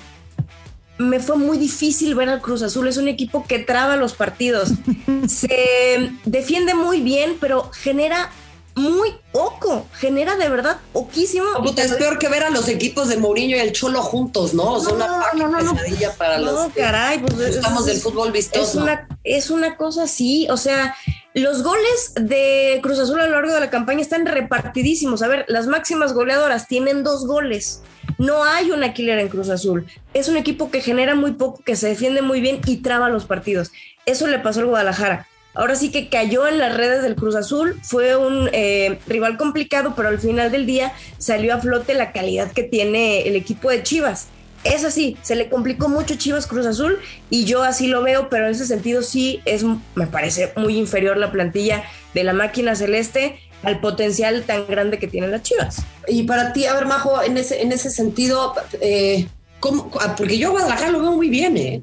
Me 0.98 1.20
fue 1.20 1.36
muy 1.36 1.58
difícil 1.58 2.14
ver 2.14 2.28
al 2.28 2.40
Cruz 2.40 2.62
Azul. 2.62 2.86
Es 2.88 2.96
un 2.96 3.08
equipo 3.08 3.46
que 3.46 3.58
traba 3.58 3.96
los 3.96 4.14
partidos. 4.14 4.70
Se 5.28 6.12
defiende 6.24 6.74
muy 6.74 7.00
bien, 7.00 7.36
pero 7.40 7.70
genera 7.72 8.30
muy 8.76 9.14
poco, 9.30 9.86
genera 9.92 10.36
de 10.36 10.48
verdad 10.48 10.78
poquísimo. 10.92 11.46
es 11.76 11.92
peor 11.92 12.18
que 12.18 12.28
ver 12.28 12.42
a 12.42 12.50
los 12.50 12.68
equipos 12.68 13.08
de 13.08 13.16
Mourinho 13.16 13.56
y 13.56 13.60
el 13.60 13.72
Cholo 13.72 14.02
juntos, 14.02 14.52
¿no? 14.52 14.74
O 14.74 14.80
sea, 14.80 14.94
una 14.94 15.06
no, 15.34 15.48
no, 15.48 15.74
pesadilla 15.74 16.12
para 16.14 16.38
los 16.38 16.52
no, 16.52 16.72
caray, 16.74 17.20
pues 17.20 17.38
estamos 17.54 17.86
del 17.86 17.98
fútbol 17.98 18.32
vistoso. 18.32 18.64
Es 18.64 18.74
una, 18.74 19.08
es 19.22 19.50
una 19.50 19.76
cosa 19.76 20.04
así, 20.04 20.48
o 20.50 20.56
sea, 20.56 20.96
los 21.34 21.62
goles 21.62 22.14
de 22.20 22.80
Cruz 22.82 22.98
Azul 22.98 23.20
a 23.20 23.26
lo 23.26 23.32
largo 23.32 23.52
de 23.52 23.60
la 23.60 23.70
campaña 23.70 24.00
están 24.00 24.26
repartidísimos. 24.26 25.22
A 25.22 25.28
ver, 25.28 25.44
las 25.48 25.66
máximas 25.68 26.12
goleadoras 26.12 26.66
tienen 26.66 27.04
dos 27.04 27.26
goles. 27.26 27.82
No 28.18 28.44
hay 28.44 28.70
una 28.70 28.94
killer 28.94 29.18
en 29.18 29.28
Cruz 29.28 29.48
Azul. 29.48 29.86
Es 30.12 30.28
un 30.28 30.36
equipo 30.36 30.70
que 30.70 30.80
genera 30.80 31.14
muy 31.14 31.32
poco, 31.32 31.62
que 31.64 31.76
se 31.76 31.88
defiende 31.88 32.22
muy 32.22 32.40
bien 32.40 32.60
y 32.66 32.78
traba 32.78 33.08
los 33.08 33.24
partidos. 33.24 33.72
Eso 34.06 34.26
le 34.26 34.38
pasó 34.38 34.60
al 34.60 34.66
Guadalajara 34.66 35.26
ahora 35.54 35.76
sí 35.76 35.90
que 35.90 36.08
cayó 36.08 36.46
en 36.46 36.58
las 36.58 36.76
redes 36.76 37.02
del 37.02 37.14
Cruz 37.14 37.36
Azul. 37.36 37.78
Fue 37.82 38.16
un 38.16 38.48
eh, 38.52 38.98
rival 39.06 39.36
complicado, 39.36 39.94
pero 39.96 40.08
al 40.08 40.18
final 40.18 40.50
del 40.50 40.66
día 40.66 40.92
salió 41.18 41.54
a 41.54 41.60
flote 41.60 41.94
la 41.94 42.12
calidad 42.12 42.52
que 42.52 42.64
tiene 42.64 43.22
el 43.22 43.36
equipo 43.36 43.70
de 43.70 43.82
Chivas. 43.82 44.28
Es 44.64 44.82
así, 44.82 45.18
se 45.20 45.36
le 45.36 45.50
complicó 45.50 45.88
mucho 45.88 46.14
Chivas 46.14 46.46
Cruz 46.46 46.64
Azul 46.64 46.98
y 47.28 47.44
yo 47.44 47.62
así 47.62 47.86
lo 47.86 48.02
veo, 48.02 48.30
pero 48.30 48.46
en 48.46 48.52
ese 48.52 48.66
sentido 48.66 49.02
sí 49.02 49.40
es, 49.44 49.62
me 49.94 50.06
parece 50.06 50.52
muy 50.56 50.78
inferior 50.78 51.18
la 51.18 51.30
plantilla 51.30 51.84
de 52.14 52.24
la 52.24 52.32
máquina 52.32 52.74
celeste 52.74 53.38
al 53.64 53.80
potencial 53.80 54.44
tan 54.44 54.66
grande 54.66 54.98
que 54.98 55.08
tienen 55.08 55.30
las 55.30 55.42
Chivas. 55.42 55.82
Y 56.08 56.24
para 56.24 56.52
ti, 56.52 56.66
a 56.66 56.74
ver, 56.74 56.86
Majo, 56.86 57.22
en 57.22 57.36
ese, 57.36 57.62
en 57.62 57.72
ese 57.72 57.90
sentido, 57.90 58.54
eh, 58.80 59.26
¿cómo? 59.60 59.90
Ah, 60.00 60.14
porque 60.16 60.38
yo 60.38 60.48
a 60.48 60.50
Guadalajara 60.52 60.90
lo 60.90 61.00
veo 61.00 61.12
muy 61.12 61.28
bien, 61.28 61.56
¿eh? 61.56 61.82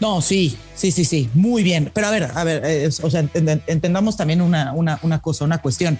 No, 0.00 0.20
sí, 0.20 0.56
sí, 0.74 0.90
sí, 0.90 1.04
sí, 1.04 1.30
muy 1.32 1.62
bien. 1.62 1.90
Pero 1.94 2.08
a 2.08 2.10
ver, 2.10 2.30
a 2.34 2.44
ver, 2.44 2.62
eh, 2.64 2.88
o 3.02 3.10
sea, 3.10 3.24
entendamos 3.34 4.16
también 4.16 4.42
una, 4.42 4.72
una, 4.72 4.98
una 5.02 5.20
cosa, 5.20 5.44
una 5.44 5.58
cuestión 5.58 5.98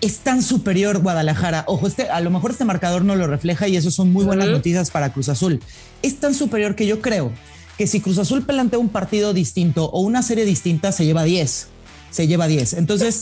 es 0.00 0.18
tan 0.18 0.42
superior 0.42 0.98
Guadalajara. 0.98 1.64
Ojo, 1.66 1.86
este, 1.86 2.08
a 2.08 2.20
lo 2.20 2.30
mejor 2.30 2.50
este 2.50 2.64
marcador 2.64 3.04
no 3.04 3.16
lo 3.16 3.26
refleja 3.26 3.68
y 3.68 3.76
eso 3.76 3.90
son 3.90 4.12
muy 4.12 4.24
buenas 4.24 4.48
noticias 4.48 4.90
para 4.90 5.12
Cruz 5.12 5.28
Azul. 5.28 5.60
Es 6.02 6.20
tan 6.20 6.34
superior 6.34 6.74
que 6.74 6.86
yo 6.86 7.00
creo 7.00 7.32
que 7.78 7.86
si 7.86 8.00
Cruz 8.00 8.18
Azul 8.18 8.44
plantea 8.44 8.78
un 8.78 8.88
partido 8.88 9.32
distinto 9.32 9.86
o 9.86 10.00
una 10.00 10.22
serie 10.22 10.44
distinta, 10.44 10.92
se 10.92 11.06
lleva 11.06 11.24
10 11.24 11.68
se 12.14 12.28
lleva 12.28 12.46
10. 12.46 12.74
Entonces, 12.74 13.20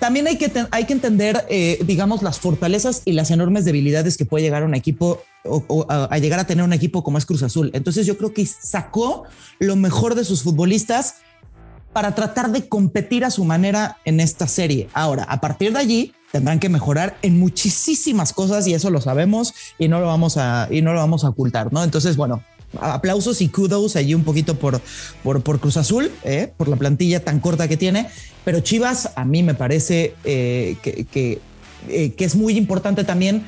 también 0.00 0.26
hay 0.26 0.36
que, 0.36 0.50
hay 0.72 0.84
que 0.84 0.92
entender, 0.92 1.46
eh, 1.48 1.78
digamos, 1.86 2.22
las 2.22 2.40
fortalezas 2.40 3.02
y 3.04 3.12
las 3.12 3.30
enormes 3.30 3.64
debilidades 3.64 4.16
que 4.16 4.24
puede 4.24 4.42
llegar 4.42 4.64
a 4.64 4.66
un 4.66 4.74
equipo 4.74 5.22
o, 5.44 5.86
a, 5.88 6.18
llegar 6.18 6.40
a 6.40 6.44
tener 6.44 6.64
un 6.64 6.72
equipo 6.72 7.04
como 7.04 7.18
es 7.18 7.24
Cruz 7.24 7.44
Azul. 7.44 7.70
Entonces, 7.72 8.04
yo 8.04 8.18
creo 8.18 8.34
que 8.34 8.44
sacó 8.44 9.22
lo 9.60 9.76
mejor 9.76 10.16
de 10.16 10.24
sus 10.24 10.42
futbolistas 10.42 11.18
para 11.92 12.16
tratar 12.16 12.50
de 12.50 12.68
competir 12.68 13.24
a 13.24 13.30
su 13.30 13.44
manera 13.44 13.98
en 14.04 14.18
esta 14.18 14.48
serie. 14.48 14.88
Ahora, 14.92 15.22
a 15.22 15.40
partir 15.40 15.72
de 15.72 15.78
allí, 15.78 16.12
tendrán 16.32 16.58
que 16.58 16.68
mejorar 16.68 17.16
en 17.22 17.38
muchísimas 17.38 18.32
cosas 18.32 18.66
y 18.66 18.74
eso 18.74 18.90
lo 18.90 19.00
sabemos 19.00 19.54
y 19.78 19.86
no 19.86 20.00
lo 20.00 20.06
vamos 20.06 20.36
a, 20.36 20.66
y 20.68 20.82
no 20.82 20.94
lo 20.94 20.98
vamos 20.98 21.24
a 21.24 21.28
ocultar, 21.28 21.72
¿no? 21.72 21.84
Entonces, 21.84 22.16
bueno, 22.16 22.42
aplausos 22.80 23.40
y 23.40 23.48
kudos 23.48 23.96
allí 23.96 24.14
un 24.14 24.24
poquito 24.24 24.58
por, 24.58 24.80
por, 25.22 25.60
Cruz 25.60 25.76
Azul, 25.76 26.10
¿eh? 26.24 26.52
por 26.56 26.68
la 26.68 26.76
plantilla 26.76 27.24
tan 27.24 27.40
corta 27.40 27.68
que 27.68 27.76
tiene. 27.76 28.08
Pero 28.44 28.60
Chivas 28.60 29.10
a 29.14 29.24
mí 29.24 29.42
me 29.42 29.54
parece 29.54 30.14
eh, 30.24 30.76
que, 30.82 31.38
eh, 31.88 32.12
que, 32.12 32.24
es 32.24 32.34
muy 32.34 32.56
importante 32.56 33.04
también 33.04 33.44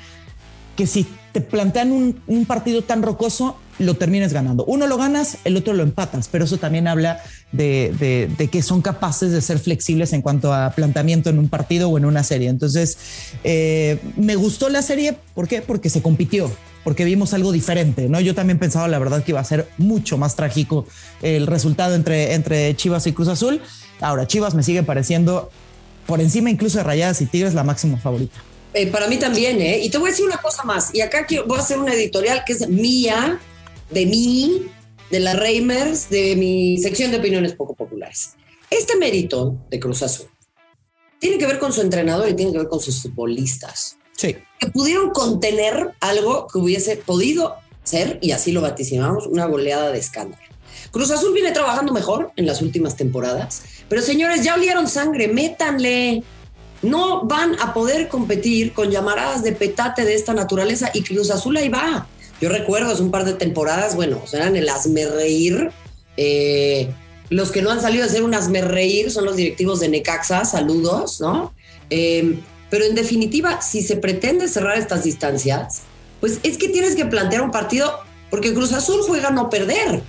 que 0.76 0.86
si 0.86 1.06
te 1.32 1.40
plantean 1.40 1.92
un, 2.26 2.44
partido 2.46 2.82
tan 2.82 3.02
rocoso, 3.02 3.56
lo 3.80 3.94
termines 3.94 4.32
ganando. 4.32 4.64
Uno 4.66 4.86
lo 4.86 4.96
ganas, 4.96 5.38
el 5.44 5.56
otro 5.56 5.72
lo 5.72 5.82
empatas, 5.82 6.28
pero 6.28 6.44
eso 6.44 6.58
también 6.58 6.86
habla 6.86 7.20
de, 7.50 8.28
de, 8.36 8.48
que 8.48 8.62
son 8.62 8.82
capaces 8.82 9.32
de 9.32 9.40
ser 9.40 9.58
flexibles 9.58 10.12
en 10.12 10.22
cuanto 10.22 10.52
a 10.52 10.70
planteamiento 10.70 11.30
en 11.30 11.40
un 11.40 11.48
partido 11.48 11.88
o 11.88 11.98
en 11.98 12.04
una 12.04 12.22
serie. 12.22 12.48
Entonces, 12.48 12.98
me 14.16 14.36
gustó 14.36 14.68
la 14.68 14.82
serie, 14.82 15.16
¿por 15.34 15.48
qué? 15.48 15.60
Porque 15.60 15.90
se 15.90 16.02
compitió, 16.02 16.50
porque 16.84 17.04
vimos 17.04 17.34
algo 17.34 17.50
diferente, 17.50 18.08
¿no? 18.08 18.20
Yo 18.20 18.34
también 18.34 18.58
pensaba, 18.58 18.86
la 18.86 18.98
verdad, 18.98 19.24
que 19.24 19.32
iba 19.32 19.40
a 19.40 19.44
ser 19.44 19.68
mucho 19.78 20.18
más 20.18 20.36
trágico 20.36 20.86
el 21.22 21.46
resultado 21.46 21.94
entre, 21.94 22.34
entre 22.34 22.76
Chivas 22.76 23.06
y 23.06 23.12
Cruz 23.12 23.28
Azul. 23.28 23.60
Ahora, 24.00 24.26
Chivas 24.26 24.54
me 24.54 24.62
sigue 24.62 24.82
pareciendo 24.82 25.50
por 26.06 26.20
encima 26.20 26.50
incluso 26.50 26.78
de 26.78 26.84
Rayadas 26.84 27.20
y 27.22 27.26
Tigres 27.26 27.54
la 27.54 27.64
máxima 27.64 27.98
favorita. 27.98 28.36
Eh, 28.74 28.88
para 28.88 29.08
mí 29.08 29.16
también, 29.16 29.60
¿eh? 29.60 29.80
Y 29.82 29.88
te 29.88 29.98
voy 29.98 30.08
a 30.08 30.10
decir 30.10 30.26
una 30.26 30.36
cosa 30.36 30.62
más. 30.64 30.94
Y 30.94 31.00
acá 31.00 31.26
voy 31.46 31.58
a 31.58 31.62
hacer 31.62 31.78
una 31.78 31.94
editorial 31.94 32.42
que 32.44 32.52
es 32.52 32.68
mía, 32.68 33.40
de 33.90 34.06
mí, 34.06 34.66
de 35.10 35.20
la 35.20 35.32
Reimers, 35.32 36.10
de 36.10 36.36
mi 36.36 36.78
sección 36.78 37.10
de 37.10 37.18
opiniones 37.18 37.54
poco 37.54 37.74
populares. 37.74 38.34
Este 38.68 38.96
mérito 38.96 39.56
de 39.70 39.78
Cruz 39.78 40.02
Azul 40.02 40.26
tiene 41.20 41.38
que 41.38 41.46
ver 41.46 41.58
con 41.58 41.72
su 41.72 41.80
entrenador 41.80 42.28
y 42.28 42.34
tiene 42.34 42.52
que 42.52 42.58
ver 42.58 42.68
con 42.68 42.80
sus 42.80 43.00
futbolistas. 43.00 43.96
Sí. 44.16 44.36
Que 44.58 44.68
pudieron 44.68 45.10
contener 45.10 45.92
algo 46.00 46.46
que 46.46 46.58
hubiese 46.58 46.96
podido 46.96 47.56
ser, 47.82 48.18
y 48.22 48.32
así 48.32 48.52
lo 48.52 48.60
vaticinamos, 48.60 49.26
una 49.26 49.46
goleada 49.46 49.90
de 49.90 49.98
escándalo. 49.98 50.42
Cruz 50.90 51.10
Azul 51.10 51.32
viene 51.34 51.52
trabajando 51.52 51.92
mejor 51.92 52.32
en 52.36 52.46
las 52.46 52.62
últimas 52.62 52.96
temporadas, 52.96 53.62
pero 53.88 54.00
señores, 54.00 54.42
ya 54.42 54.54
olieron 54.54 54.88
sangre, 54.88 55.28
métanle. 55.28 56.22
No 56.82 57.24
van 57.24 57.56
a 57.60 57.72
poder 57.72 58.08
competir 58.08 58.74
con 58.74 58.90
llamaradas 58.90 59.42
de 59.42 59.52
petate 59.52 60.04
de 60.04 60.14
esta 60.14 60.34
naturaleza 60.34 60.90
y 60.92 61.02
Cruz 61.02 61.30
Azul 61.30 61.56
ahí 61.56 61.68
va. 61.68 62.06
Yo 62.40 62.48
recuerdo 62.50 62.92
hace 62.92 63.02
un 63.02 63.10
par 63.10 63.24
de 63.24 63.32
temporadas, 63.32 63.96
bueno, 63.96 64.22
eran 64.32 64.54
el 64.54 64.68
asme 64.68 65.06
reír. 65.06 65.70
Eh, 66.16 66.90
los 67.30 67.50
que 67.50 67.62
no 67.62 67.70
han 67.70 67.80
salido 67.80 68.04
a 68.04 68.08
ser 68.08 68.22
un 68.22 68.32
reír 68.32 69.10
son 69.10 69.24
los 69.24 69.36
directivos 69.36 69.80
de 69.80 69.88
Necaxa, 69.88 70.44
saludos, 70.44 71.20
¿no? 71.20 71.54
Eh, 71.90 72.38
pero 72.74 72.86
en 72.86 72.96
definitiva, 72.96 73.62
si 73.62 73.82
se 73.82 73.94
pretende 73.94 74.48
cerrar 74.48 74.76
estas 74.76 75.04
distancias, 75.04 75.82
pues 76.18 76.40
es 76.42 76.58
que 76.58 76.68
tienes 76.68 76.96
que 76.96 77.06
plantear 77.06 77.42
un 77.42 77.52
partido, 77.52 78.00
porque 78.30 78.52
Cruz 78.52 78.72
Azul 78.72 79.00
juega 79.06 79.28
a 79.28 79.30
no 79.30 79.48
perder. 79.48 80.02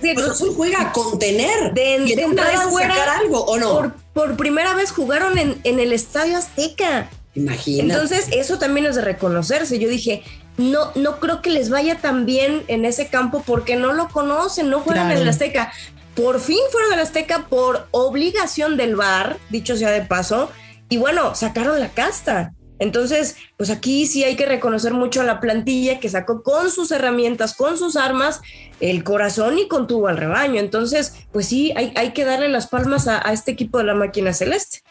Cruz 0.00 0.30
Azul 0.30 0.54
juega 0.56 0.80
a 0.80 0.92
contener 0.94 1.74
de, 1.74 2.04
y 2.06 2.24
una 2.24 2.46
vez 2.46 2.60
sacar 2.72 3.10
algo, 3.20 3.44
¿o 3.44 3.58
no? 3.58 3.92
Por, 4.14 4.34
primera 4.38 4.72
vez 4.72 4.92
jugaron 4.92 5.36
en, 5.36 5.60
en 5.64 5.78
el 5.78 5.92
Estadio 5.92 6.38
Azteca. 6.38 7.10
Imagínate. 7.34 7.92
Entonces, 7.92 8.28
eso 8.32 8.58
también 8.58 8.86
es 8.86 8.94
de 8.94 9.02
reconocerse. 9.02 9.78
Yo 9.78 9.90
dije, 9.90 10.22
no, 10.56 10.92
no 10.94 11.20
creo 11.20 11.42
que 11.42 11.50
les 11.50 11.68
vaya 11.68 11.98
tan 11.98 12.24
bien 12.24 12.62
en 12.68 12.86
ese 12.86 13.08
campo 13.08 13.42
porque 13.46 13.76
no 13.76 13.92
lo 13.92 14.08
conocen, 14.08 14.70
no 14.70 14.80
juegan 14.80 15.10
en 15.10 15.18
el 15.18 15.28
Azteca. 15.28 15.70
Por 16.14 16.40
fin 16.40 16.60
fueron 16.72 16.94
al 16.94 17.00
Azteca 17.00 17.46
por 17.50 17.88
obligación 17.90 18.78
del 18.78 18.96
VAR, 18.96 19.36
dicho 19.50 19.76
sea 19.76 19.90
de 19.90 20.00
paso, 20.00 20.50
y 20.88 20.96
bueno, 20.96 21.34
sacaron 21.34 21.80
la 21.80 21.88
casta. 21.88 22.52
Entonces, 22.78 23.36
pues 23.56 23.70
aquí 23.70 24.06
sí 24.06 24.22
hay 24.22 24.36
que 24.36 24.46
reconocer 24.46 24.94
mucho 24.94 25.20
a 25.20 25.24
la 25.24 25.40
plantilla 25.40 25.98
que 25.98 26.08
sacó 26.08 26.42
con 26.42 26.70
sus 26.70 26.92
herramientas, 26.92 27.54
con 27.54 27.76
sus 27.76 27.96
armas, 27.96 28.40
el 28.80 29.02
corazón 29.02 29.58
y 29.58 29.66
contuvo 29.66 30.06
al 30.08 30.16
rebaño. 30.16 30.60
Entonces, 30.60 31.26
pues 31.32 31.46
sí, 31.46 31.72
hay, 31.76 31.92
hay 31.96 32.12
que 32.12 32.24
darle 32.24 32.48
las 32.48 32.68
palmas 32.68 33.08
a, 33.08 33.18
este 33.32 33.50
equipo 33.50 33.78
de 33.78 33.84
la 33.84 33.94
máquina 33.94 34.32
celeste. 34.32 34.82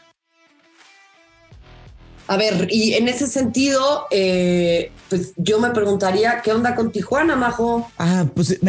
A 2.28 2.36
ver, 2.36 2.68
y 2.70 2.96
en 2.96 3.08
ese 3.08 3.26
sentido, 3.26 4.08
eh, 4.12 4.92
pues 5.10 5.32
yo 5.38 5.60
me 5.60 5.70
preguntaría, 5.70 6.42
¿qué 6.42 6.52
onda 6.52 6.76
con 6.76 6.92
Tijuana, 6.92 7.38
Majo? 7.38 7.90
Ah, 7.98 8.26
pues 8.36 8.60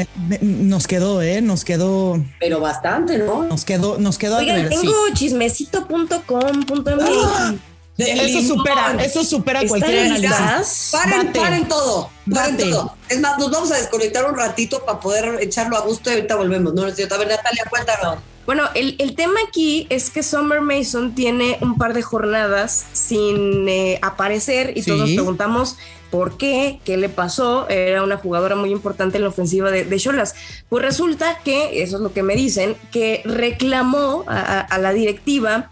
nos 0.40 0.87
quedó, 0.87 1.21
¿eh? 1.23 1.40
Nos 1.40 1.64
quedó. 1.64 2.23
Pero 2.38 2.61
bastante, 2.61 3.18
¿no? 3.18 3.42
Nos 3.44 3.64
quedó, 3.64 3.99
nos 3.99 4.16
quedó. 4.16 4.37
Oigan, 4.37 4.68
tengo 4.68 4.92
chismecito.com.mx. 5.12 7.59
eso 7.99 8.42
supera, 8.42 8.97
eso 9.03 9.25
supera 9.25 9.66
cualquier 9.66 10.07
análisis. 10.07 10.90
Paren, 10.92 11.33
paren 11.33 11.66
todo, 11.66 12.11
paren 12.33 12.59
todo. 12.59 12.94
Es 13.09 13.21
más, 13.21 13.38
nos 13.38 13.51
vamos 13.51 13.73
a 13.73 13.77
desconectar 13.77 14.25
un 14.31 14.37
ratito 14.37 14.85
para 14.85 15.01
poder 15.01 15.42
echarlo 15.42 15.77
a 15.77 15.81
gusto 15.81 16.11
y 16.11 16.12
ahorita 16.14 16.37
volvemos. 16.37 16.75
No, 16.75 16.83
no 16.83 16.88
es 16.88 16.94
cierto. 16.94 17.16
A 17.16 17.18
ver, 17.18 17.27
Natalia, 17.27 17.64
cuéntanos. 17.68 18.18
Bueno, 18.48 18.62
el, 18.74 18.96
el, 18.98 19.14
tema 19.14 19.34
aquí 19.46 19.87
es 19.90 20.08
que 20.08 20.22
Summer 20.22 20.62
Mason 20.62 21.14
tiene 21.14 21.58
un 21.61 21.76
par 21.76 21.92
de 21.92 22.00
jornadas 22.00 22.87
sin 22.94 23.68
eh, 23.68 23.98
aparecer 24.00 24.72
y 24.74 24.80
todos 24.80 25.00
nos 25.00 25.11
preguntamos 25.11 25.76
por 26.11 26.38
qué, 26.38 26.80
qué 26.82 26.96
le 26.96 27.11
pasó. 27.11 27.68
Era 27.68 28.02
una 28.02 28.16
jugadora 28.16 28.56
muy 28.56 28.70
importante 28.70 29.18
en 29.18 29.24
la 29.24 29.28
ofensiva 29.28 29.70
de 29.70 29.96
Cholas. 29.98 30.34
Pues 30.70 30.82
resulta 30.82 31.40
que, 31.44 31.82
eso 31.82 31.96
es 31.96 32.02
lo 32.02 32.14
que 32.14 32.22
me 32.22 32.37
dicen, 32.37 32.74
que 32.90 33.20
reclamó 33.26 34.24
a, 34.26 34.61
a 34.61 34.78
la 34.78 34.94
directiva 34.94 35.70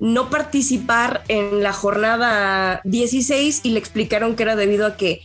no 0.00 0.28
participar 0.28 1.22
en 1.28 1.62
la 1.62 1.72
jornada 1.72 2.80
16 2.82 3.60
y 3.62 3.70
le 3.70 3.78
explicaron 3.78 4.34
que 4.34 4.42
era 4.42 4.56
debido 4.56 4.84
a 4.84 4.96
que 4.96 5.22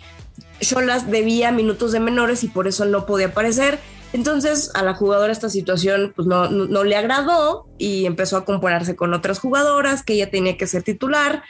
Cholas 0.59 1.09
debía 1.09 1.51
minutos 1.51 1.93
de 1.93 1.99
menores 1.99 2.43
y 2.43 2.47
por 2.47 2.67
eso 2.67 2.85
no 2.85 3.07
podía 3.07 3.29
aparecer 3.29 3.79
entonces 4.13 4.71
a 4.73 4.83
la 4.83 4.93
jugadora 4.93 5.31
esta 5.31 5.49
situación 5.49 6.13
pues 6.15 6.27
no, 6.27 6.49
no, 6.49 6.83
le 6.83 6.95
agradó 6.95 7.67
y 7.77 8.05
empezó 8.05 8.37
a 8.37 8.45
compararse 8.45 8.95
con 8.95 9.13
otras 9.13 9.39
jugadoras 9.39 10.03
que 10.03 10.13
ella 10.13 10.29
tenía 10.29 10.57
que 10.57 10.67
ser 10.67 10.83
titular. 10.83 11.43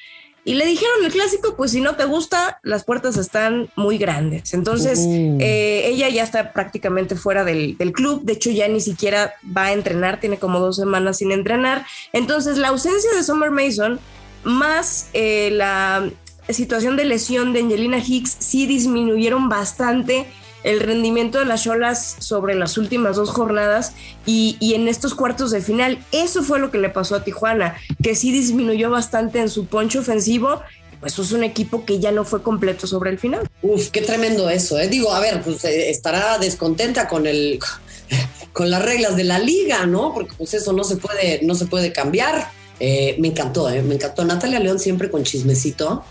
Y 0.44 0.56
le 0.56 0.66
dijeron 0.66 1.06
el 1.06 1.12
clásico, 1.12 1.56
pues 1.56 1.70
si 1.70 1.82
no 1.82 1.96
te 1.96 2.06
gusta, 2.06 2.60
las 2.64 2.84
puertas 2.84 3.16
están 3.18 3.70
muy 3.76 4.00
grandes. 4.00 4.56
Entonces 4.56 5.00
uh. 5.06 5.38
eh, 5.40 5.84
ella 5.86 6.10
ya 6.10 6.24
está 6.24 6.52
prácticamente 6.52 7.16
fuera 7.16 7.44
del, 7.44 7.78
del, 7.78 7.92
club. 7.92 8.24
De 8.24 8.34
hecho, 8.34 8.50
ya 8.50 8.68
ni 8.68 8.82
siquiera 8.82 9.34
va 9.56 9.66
a 9.66 9.74
entrenar, 9.74 10.20
tiene 10.20 10.38
como 10.38 10.60
dos 10.60 10.78
semanas 10.78 11.18
sin 11.18 11.32
entrenar. 11.32 11.86
Entonces 12.12 12.58
la 12.58 12.70
ausencia 12.70 13.12
de 13.16 13.22
Summer 13.22 13.52
Mason 13.52 14.00
más 14.44 15.10
eh, 15.14 15.50
la 15.52 16.10
situación 16.50 16.98
de 16.98 17.06
lesión 17.06 17.54
de 17.54 17.62
Angelina 17.62 18.00
Hicks 18.00 18.36
sí 18.40 18.66
disminuyeron 18.66 19.50
bastante 19.50 20.26
el 20.64 20.80
rendimiento 20.80 21.40
de 21.40 21.46
las 21.46 21.64
Cholas 21.64 22.16
sobre 22.20 22.56
las 22.56 22.78
últimas 22.78 23.16
dos 23.16 23.30
jornadas 23.30 23.94
y, 24.26 24.58
en 24.74 24.88
estos 24.88 25.14
cuartos 25.14 25.52
de 25.52 25.62
final. 25.62 26.04
Eso 26.12 26.44
fue 26.44 26.60
lo 26.60 26.72
que 26.72 26.78
le 26.78 26.90
pasó 26.90 27.16
a 27.16 27.24
Tijuana, 27.24 27.76
que 28.02 28.16
sí 28.16 28.32
disminuyó 28.32 28.90
bastante 28.90 29.40
en 29.40 29.50
su 29.50 29.66
poncho 29.66 30.00
ofensivo. 30.00 30.62
Pues 31.00 31.18
es 31.18 31.32
un 31.32 31.44
equipo 31.44 31.84
que 31.84 32.00
ya 32.00 32.12
no 32.12 32.26
fue 32.26 32.44
completo 32.44 32.86
sobre 32.86 33.10
el 33.10 33.18
final. 33.18 33.50
Uf, 33.64 33.90
qué 33.90 34.02
tremendo 34.02 34.52
eso, 34.52 34.80
¿eh? 34.80 34.88
Digo, 34.88 35.12
a 35.12 35.20
ver, 35.20 35.42
pues 35.42 35.66
eh, 35.66 35.90
estará 35.90 36.38
descontenta 36.38 37.08
con 37.08 37.26
el 37.26 37.60
con 38.54 38.70
las 38.70 38.84
reglas 38.84 39.16
de 39.16 39.24
la 39.24 39.40
liga, 39.40 39.88
¿no? 39.88 40.14
Porque 40.14 40.34
pues 40.38 40.54
eso 40.54 40.74
no 40.74 40.84
se 40.84 40.98
puede, 40.98 41.42
no 41.42 41.56
se 41.56 41.66
puede 41.66 41.92
cambiar. 41.92 42.50
Eh, 42.80 43.16
me 43.18 43.30
encantó, 43.30 43.68
¿eh? 43.70 43.82
Me 43.82 43.96
encantó. 43.96 44.24
Natalia 44.26 44.60
León 44.60 44.78
siempre 44.78 45.10
con 45.10 45.24
chismecito. 45.24 46.04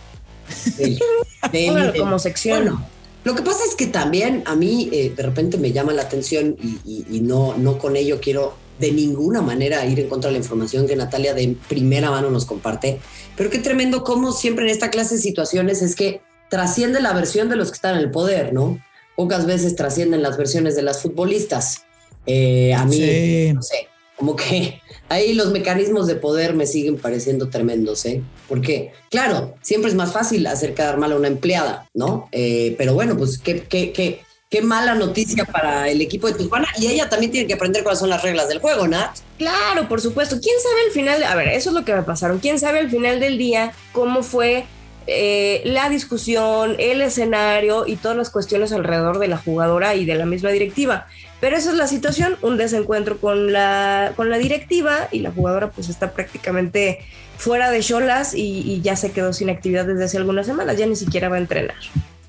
como 1.99 2.19
sección. 2.19 2.85
Lo 3.25 3.35
que 3.35 3.43
pasa 3.43 3.65
es 3.69 3.75
que 3.75 3.87
también 3.87 4.43
a 4.47 4.55
mí 4.55 4.89
eh, 4.93 5.13
de 5.15 5.23
repente 5.23 5.59
me 5.59 5.73
llama 5.73 5.93
la 5.93 6.03
atención 6.03 6.57
y, 6.85 7.21
no, 7.21 7.57
no 7.57 7.79
con 7.79 7.97
ello 7.97 8.19
quiero 8.21 8.55
de 8.79 8.93
ninguna 8.93 9.43
manera 9.43 9.85
ir 9.85 10.01
en 10.01 10.09
contra 10.09 10.29
de 10.29 10.33
la 10.33 10.39
información 10.39 10.87
que 10.87 10.97
Natalia 10.97 11.35
de 11.35 11.55
primera 11.69 12.11
mano 12.11 12.31
nos 12.31 12.47
comparte, 12.47 12.99
pero 13.37 13.51
qué 13.51 13.59
tremendo 13.59 14.05
cómo 14.05 14.33
siempre 14.33 14.65
en 14.65 14.71
esta 14.71 14.89
clase 14.91 15.17
de 15.17 15.21
situaciones 15.21 15.83
es 15.83 15.95
que 15.95 16.23
trasciende 16.49 17.01
la 17.01 17.13
versión 17.13 17.51
de 17.51 17.57
los 17.57 17.71
que 17.71 17.77
están 17.77 17.97
en 17.97 18.01
el 18.01 18.11
poder, 18.11 18.55
¿no? 18.55 18.83
Pocas 19.17 19.45
veces 19.45 19.77
trascienden 19.77 20.23
las 20.23 20.39
versiones 20.39 20.75
de 20.77 20.83
las 20.83 21.03
futbolistas. 21.03 21.83
Eh, 22.25 22.73
a 22.73 22.87
mí, 22.87 23.53
no 23.53 23.63
sé, 23.63 23.90
como 24.21 24.37
que 24.37 24.83
ahí 25.09 25.33
los 25.33 25.51
mecanismos 25.51 26.07
de 26.07 26.15
poder 26.15 26.53
me 26.53 26.67
siguen 26.67 26.99
pareciendo 26.99 27.49
tremendos, 27.49 28.05
¿eh? 28.05 28.23
Porque, 28.49 28.93
claro, 29.11 29.55
siempre 29.63 29.89
es 29.89 29.97
más 29.97 30.13
fácil 30.13 30.47
hacer 30.47 30.75
quedar 30.75 30.99
mal 30.99 31.13
a 31.13 31.17
una 31.17 31.29
empleada, 31.29 31.89
¿no? 31.95 32.29
Eh, 32.31 32.75
pero 32.77 32.93
bueno, 32.93 33.17
pues 33.17 33.39
qué, 33.39 33.63
qué, 33.63 33.93
qué, 33.93 34.21
qué 34.51 34.61
mala 34.61 34.95
noticia 34.95 35.47
para 35.47 35.89
el 35.89 36.03
equipo 36.03 36.27
de 36.27 36.35
Tijuana 36.35 36.69
y 36.77 36.89
ella 36.89 37.09
también 37.09 37.33
tiene 37.33 37.47
que 37.47 37.55
aprender 37.55 37.83
cuáles 37.83 37.99
son 37.99 38.11
las 38.11 38.23
reglas 38.23 38.49
del 38.49 38.59
juego, 38.59 38.87
¿no? 38.87 38.99
Claro, 39.39 39.89
por 39.89 40.03
supuesto. 40.03 40.39
¿Quién 40.39 40.57
sabe 40.63 40.83
al 40.87 40.93
final? 40.93 41.23
A 41.25 41.35
ver, 41.35 41.49
eso 41.49 41.71
es 41.71 41.75
lo 41.75 41.87
que 41.87 41.95
me 41.95 42.03
pasaron. 42.03 42.39
¿Quién 42.41 42.59
sabe 42.59 42.81
al 42.81 42.91
final 42.91 43.21
del 43.21 43.39
día 43.39 43.73
cómo 43.93 44.23
fue 44.23 44.67
eh, 45.07 45.63
la 45.65 45.89
discusión, 45.89 46.77
el 46.79 47.01
escenario 47.01 47.87
y 47.87 47.97
todas 47.97 48.19
las 48.19 48.29
cuestiones 48.29 48.71
alrededor 48.71 49.19
de 49.19 49.29
la 49.29 49.39
jugadora 49.39 49.95
y 49.95 50.05
de 50.05 50.15
la 50.15 50.27
misma 50.27 50.51
directiva. 50.51 51.07
Pero 51.41 51.57
esa 51.57 51.71
es 51.71 51.77
la 51.77 51.87
situación, 51.87 52.37
un 52.43 52.59
desencuentro 52.59 53.19
con 53.19 53.53
la, 53.53 54.13
con 54.17 54.29
la 54.29 54.39
directiva 54.39 55.09
y 55.11 55.21
la 55.21 55.31
jugadora 55.31 55.71
pues 55.71 55.89
está 55.89 56.13
prácticamente 56.13 57.01
fuera 57.39 57.71
de 57.71 57.81
Cholas 57.81 58.35
y, 58.35 58.81
ya 58.83 58.97
se 58.97 59.13
quedó 59.13 59.33
sin 59.33 59.49
actividad 59.49 59.87
desde 59.87 60.05
hace 60.05 60.19
algunas 60.19 60.47
semanas, 60.47 60.77
ya 60.77 60.87
ni 60.87 60.97
siquiera 60.97 61.31
va 61.31 61.37
a 61.37 61.41
entrenar. 61.41 61.77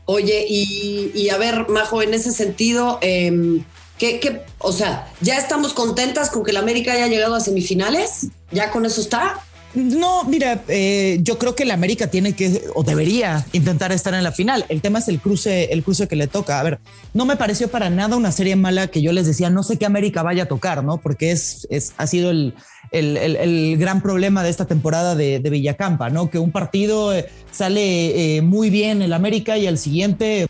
Oye, 0.05 0.45
y, 0.47 1.29
a 1.29 1.37
ver, 1.37 1.67
Majo, 1.67 2.01
en 2.01 2.13
ese 2.13 2.31
sentido, 2.31 2.99
eh, 3.01 3.61
¿qué, 3.97 4.41
o 4.57 4.71
sea, 4.71 5.07
¿ya 5.19 5.37
estamos 5.37 5.73
contentas 5.73 6.29
con 6.29 6.43
que 6.43 6.53
la 6.53 6.59
América 6.59 6.93
haya 6.93 7.07
llegado 7.07 7.35
a 7.35 7.41
semifinales? 7.41 8.27
¿Ya 8.51 8.71
con 8.71 8.85
eso 8.85 9.01
está? 9.01 9.41
No, 9.73 10.25
mira, 10.25 10.63
eh, 10.67 11.19
yo 11.21 11.37
creo 11.37 11.55
que 11.55 11.63
la 11.63 11.75
América 11.75 12.07
tiene 12.07 12.33
que 12.33 12.63
o 12.75 12.83
debería 12.83 13.45
intentar 13.53 13.91
estar 13.93 14.13
en 14.13 14.23
la 14.23 14.33
final. 14.33 14.65
El 14.67 14.81
tema 14.81 14.99
es 14.99 15.07
el 15.07 15.19
cruce, 15.19 15.71
el 15.71 15.83
cruce 15.83 16.07
que 16.09 16.17
le 16.17 16.27
toca. 16.27 16.59
A 16.59 16.63
ver, 16.63 16.79
no 17.13 17.25
me 17.25 17.37
pareció 17.37 17.69
para 17.69 17.89
nada 17.89 18.17
una 18.17 18.33
serie 18.33 18.57
mala 18.57 18.87
que 18.87 19.01
yo 19.01 19.13
les 19.13 19.27
decía, 19.27 19.49
no 19.49 19.63
sé 19.63 19.77
qué 19.77 19.85
América 19.85 20.23
vaya 20.23 20.43
a 20.43 20.47
tocar, 20.47 20.83
¿no? 20.83 20.97
Porque 20.97 21.31
es, 21.31 21.67
ha 21.97 22.05
sido 22.05 22.31
el, 22.31 22.53
el, 22.91 23.77
gran 23.77 24.01
problema 24.01 24.43
de 24.43 24.49
esta 24.49 24.65
temporada 24.65 25.15
de, 25.15 25.39
Villacampa, 25.39 26.09
¿no? 26.09 26.29
Que 26.29 26.39
un 26.39 26.51
partido 26.51 27.13
eh, 27.13 27.29
sale 27.51 28.37
eh, 28.37 28.41
muy 28.41 28.69
bien 28.69 29.01
el 29.01 29.13
América 29.13 29.57
y 29.57 29.67
al 29.67 29.77
siguiente 29.77 30.47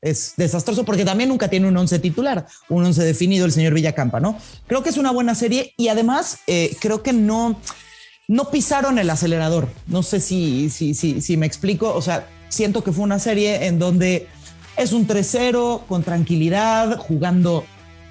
es 0.00 0.32
desastroso 0.36 0.84
porque 0.84 1.04
también 1.04 1.28
nunca 1.28 1.48
tiene 1.48 1.68
un 1.68 1.76
once 1.76 1.98
titular, 1.98 2.46
un 2.70 2.86
once 2.86 3.04
definido 3.04 3.44
el 3.44 3.52
señor 3.52 3.74
Villacampa, 3.74 4.18
¿no? 4.18 4.38
Creo 4.66 4.82
que 4.82 4.88
es 4.88 4.96
una 4.96 5.10
buena 5.12 5.34
serie 5.34 5.74
y 5.76 5.88
además 5.88 6.38
creo 6.80 7.02
que 7.02 7.12
no 7.12 7.60
no 8.32 8.50
pisaron 8.50 8.98
el 8.98 9.10
acelerador. 9.10 9.68
No 9.88 10.02
sé 10.02 10.18
si, 10.18 10.70
si, 10.70 10.94
si, 10.94 11.20
si 11.20 11.36
me 11.36 11.44
explico. 11.44 11.92
O 11.92 12.00
sea, 12.00 12.26
siento 12.48 12.82
que 12.82 12.90
fue 12.90 13.04
una 13.04 13.18
serie 13.18 13.66
en 13.66 13.78
donde 13.78 14.26
es 14.78 14.94
un 14.94 15.06
3-0 15.06 15.84
con 15.86 16.02
tranquilidad, 16.02 16.96
jugando 16.96 17.66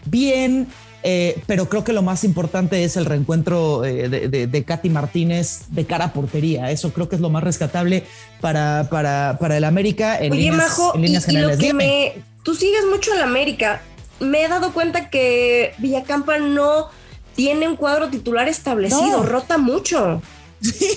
bien, 0.06 0.68
eh, 1.02 1.42
pero 1.48 1.68
creo 1.70 1.84
que 1.84 1.92
lo 1.92 2.04
más 2.04 2.24
importante 2.24 2.84
es 2.84 2.98
el 2.98 3.06
reencuentro 3.06 3.84
eh, 3.84 4.10
de, 4.10 4.64
Katy 4.64 4.92
Martínez 4.92 5.64
de 5.70 5.86
cara 5.86 6.06
a 6.06 6.14
portería. 6.14 6.70
Eso 6.70 6.94
creo 6.94 7.10
que 7.10 7.16
es 7.16 7.22
lo 7.22 7.32
más 7.32 7.44
rescatable 7.44 8.04
para, 8.42 8.90
para, 8.92 9.38
para 9.40 9.58
el 9.58 9.64
América 9.64 10.20
en 10.20 10.34
Oye, 10.34 10.52
Majo, 10.52 10.94
y, 11.00 11.38
lo 11.40 11.58
que 11.58 11.74
me, 11.74 12.14
tú 12.44 12.54
sigues 12.54 12.86
mucho 12.92 13.12
al 13.14 13.24
América. 13.24 13.82
Me 14.20 14.44
he 14.44 14.48
dado 14.48 14.72
cuenta 14.72 15.10
que 15.10 15.74
Villacampa 15.80 16.38
no 16.38 16.90
tiene 17.36 17.68
un 17.68 17.76
cuadro 17.76 18.10
titular 18.10 18.48
establecido, 18.48 19.24
rota 19.24 19.58
mucho. 19.58 20.22
Sí, 20.62 20.90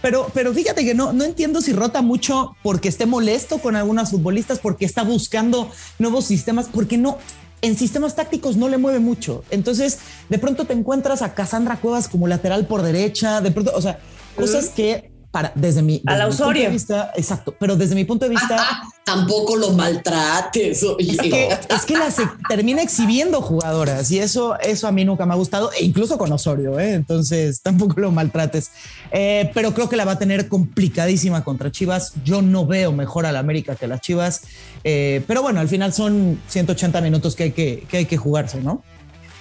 pero, 0.00 0.30
pero 0.32 0.54
fíjate 0.54 0.82
que 0.82 0.94
no, 0.94 1.12
no 1.12 1.24
entiendo 1.24 1.60
si 1.60 1.74
rota 1.74 2.00
mucho 2.00 2.56
porque 2.62 2.88
esté 2.88 3.04
molesto 3.04 3.58
con 3.58 3.76
algunas 3.76 4.10
futbolistas, 4.10 4.58
porque 4.58 4.86
está 4.86 5.02
buscando 5.02 5.70
nuevos 5.98 6.24
sistemas, 6.24 6.68
porque 6.72 6.96
no, 6.96 7.18
en 7.62 7.76
sistemas 7.76 8.16
tácticos 8.16 8.56
no 8.56 8.68
le 8.68 8.78
mueve 8.78 8.98
mucho. 8.98 9.44
Entonces, 9.50 9.98
de 10.28 10.38
pronto 10.38 10.64
te 10.64 10.72
encuentras 10.72 11.22
a 11.22 11.34
Cassandra 11.34 11.76
Cuevas 11.76 12.08
como 12.08 12.28
lateral 12.28 12.66
por 12.66 12.82
derecha, 12.82 13.40
de 13.40 13.50
pronto, 13.50 13.72
o 13.74 13.82
sea, 13.82 13.98
cosas 14.36 14.70
que 14.70 15.09
para, 15.30 15.52
desde 15.54 15.82
mi, 15.82 16.00
punto 16.00 16.52
de 16.52 16.68
vista, 16.68 17.12
exacto, 17.14 17.54
pero 17.58 17.76
desde 17.76 17.94
mi 17.94 18.04
punto 18.04 18.24
de 18.24 18.30
vista. 18.30 18.82
tampoco 19.04 19.56
lo 19.56 19.70
maltrates. 19.72 20.82
Es 20.98 21.18
que, 21.18 21.48
es 21.48 21.84
que 21.84 21.96
la 21.96 22.10
se 22.10 22.22
termina 22.48 22.82
exhibiendo 22.82 23.40
jugadoras 23.40 24.10
y 24.10 24.18
eso, 24.18 24.58
eso 24.60 24.88
a 24.88 24.92
mí 24.92 25.04
nunca 25.04 25.26
me 25.26 25.34
ha 25.34 25.36
gustado, 25.36 25.70
e 25.72 25.84
incluso 25.84 26.18
con 26.18 26.32
Osorio, 26.32 26.78
¿eh? 26.78 26.94
entonces 26.94 27.60
tampoco 27.62 28.00
lo 28.00 28.10
maltrates. 28.10 28.70
Eh, 29.12 29.50
pero 29.54 29.72
creo 29.72 29.88
que 29.88 29.96
la 29.96 30.04
va 30.04 30.12
a 30.12 30.18
tener 30.18 30.48
complicadísima 30.48 31.44
contra 31.44 31.70
Chivas. 31.70 32.12
Yo 32.24 32.42
no 32.42 32.66
veo 32.66 32.92
mejor 32.92 33.26
a 33.26 33.32
la 33.32 33.38
América 33.38 33.76
que 33.76 33.86
las 33.86 34.00
Chivas, 34.00 34.42
eh, 34.84 35.22
pero 35.26 35.42
bueno, 35.42 35.60
al 35.60 35.68
final 35.68 35.92
son 35.92 36.40
180 36.48 37.00
minutos 37.00 37.36
que 37.36 37.44
hay 37.44 37.52
que, 37.52 37.86
que, 37.88 37.98
hay 37.98 38.06
que 38.06 38.16
jugarse, 38.16 38.60
¿no? 38.60 38.82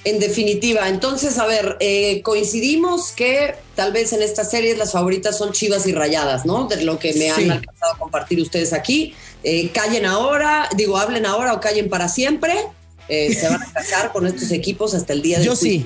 En 0.05 0.19
definitiva, 0.19 0.87
entonces, 0.87 1.37
a 1.39 1.45
ver, 1.45 1.75
eh, 1.81 2.21
coincidimos 2.21 3.11
que 3.11 3.55
tal 3.75 3.91
vez 3.91 4.13
en 4.13 4.21
esta 4.21 4.45
serie 4.45 4.75
las 4.77 4.93
favoritas 4.93 5.37
son 5.37 5.51
Chivas 5.51 5.85
y 5.87 5.91
Rayadas, 5.91 6.45
¿no? 6.45 6.67
De 6.67 6.83
lo 6.83 6.97
que 6.99 7.13
me 7.13 7.29
han 7.29 7.51
alcanzado 7.51 7.93
a 7.93 7.97
compartir 7.97 8.39
ustedes 8.41 8.71
aquí. 8.71 9.13
Eh, 9.43 9.71
callen 9.71 10.05
ahora, 10.05 10.69
digo, 10.75 10.97
hablen 10.97 11.25
ahora 11.25 11.53
o 11.53 11.59
callen 11.59 11.89
para 11.89 12.07
siempre. 12.07 12.55
Eh, 13.09 13.35
se 13.35 13.49
van 13.49 13.61
a 13.61 13.65
casar 13.73 14.13
con 14.13 14.25
estos 14.25 14.51
equipos 14.51 14.93
hasta 14.93 15.11
el 15.11 15.21
día 15.21 15.39
de 15.39 15.45
Yo 15.45 15.55
sí. 15.55 15.85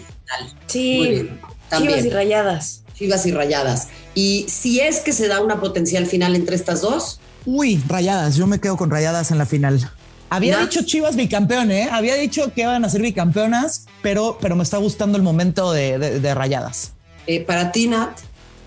Sí, 0.67 1.30
Chivas 1.76 2.06
y 2.06 2.10
Rayadas. 2.10 2.84
Chivas 2.95 3.26
y 3.26 3.32
Rayadas. 3.32 3.88
Y 4.13 4.45
si 4.47 4.80
es 4.80 4.99
que 4.99 5.12
se 5.12 5.28
da 5.28 5.41
una 5.41 5.60
potencial 5.60 6.06
final 6.06 6.36
entre 6.36 6.56
estas 6.56 6.82
dos. 6.82 7.19
Uy, 7.45 7.82
Rayadas, 7.88 8.36
yo 8.36 8.45
me 8.45 8.60
quedo 8.60 8.78
con 8.78 8.91
Rayadas 8.91 9.32
en 9.32 9.39
la 9.39 9.47
final. 9.47 9.91
Había 10.33 10.57
dicho 10.57 10.81
Chivas 10.81 11.15
bicampeón, 11.15 11.69
¿eh? 11.69 11.89
Había 11.91 12.15
dicho 12.15 12.51
que 12.55 12.61
iban 12.61 12.83
a 12.83 12.89
ser 12.89 13.03
bicampeonas, 13.03 13.85
pero, 14.01 14.39
pero 14.41 14.55
me 14.55 14.63
está 14.63 14.77
gustando 14.77 15.15
el 15.15 15.23
momento 15.23 15.71
de, 15.71 16.33
Rayadas. 16.33 16.93
Eh, 17.27 17.41
para 17.41 17.71
ti, 17.71 17.87
Nat. 17.87 18.17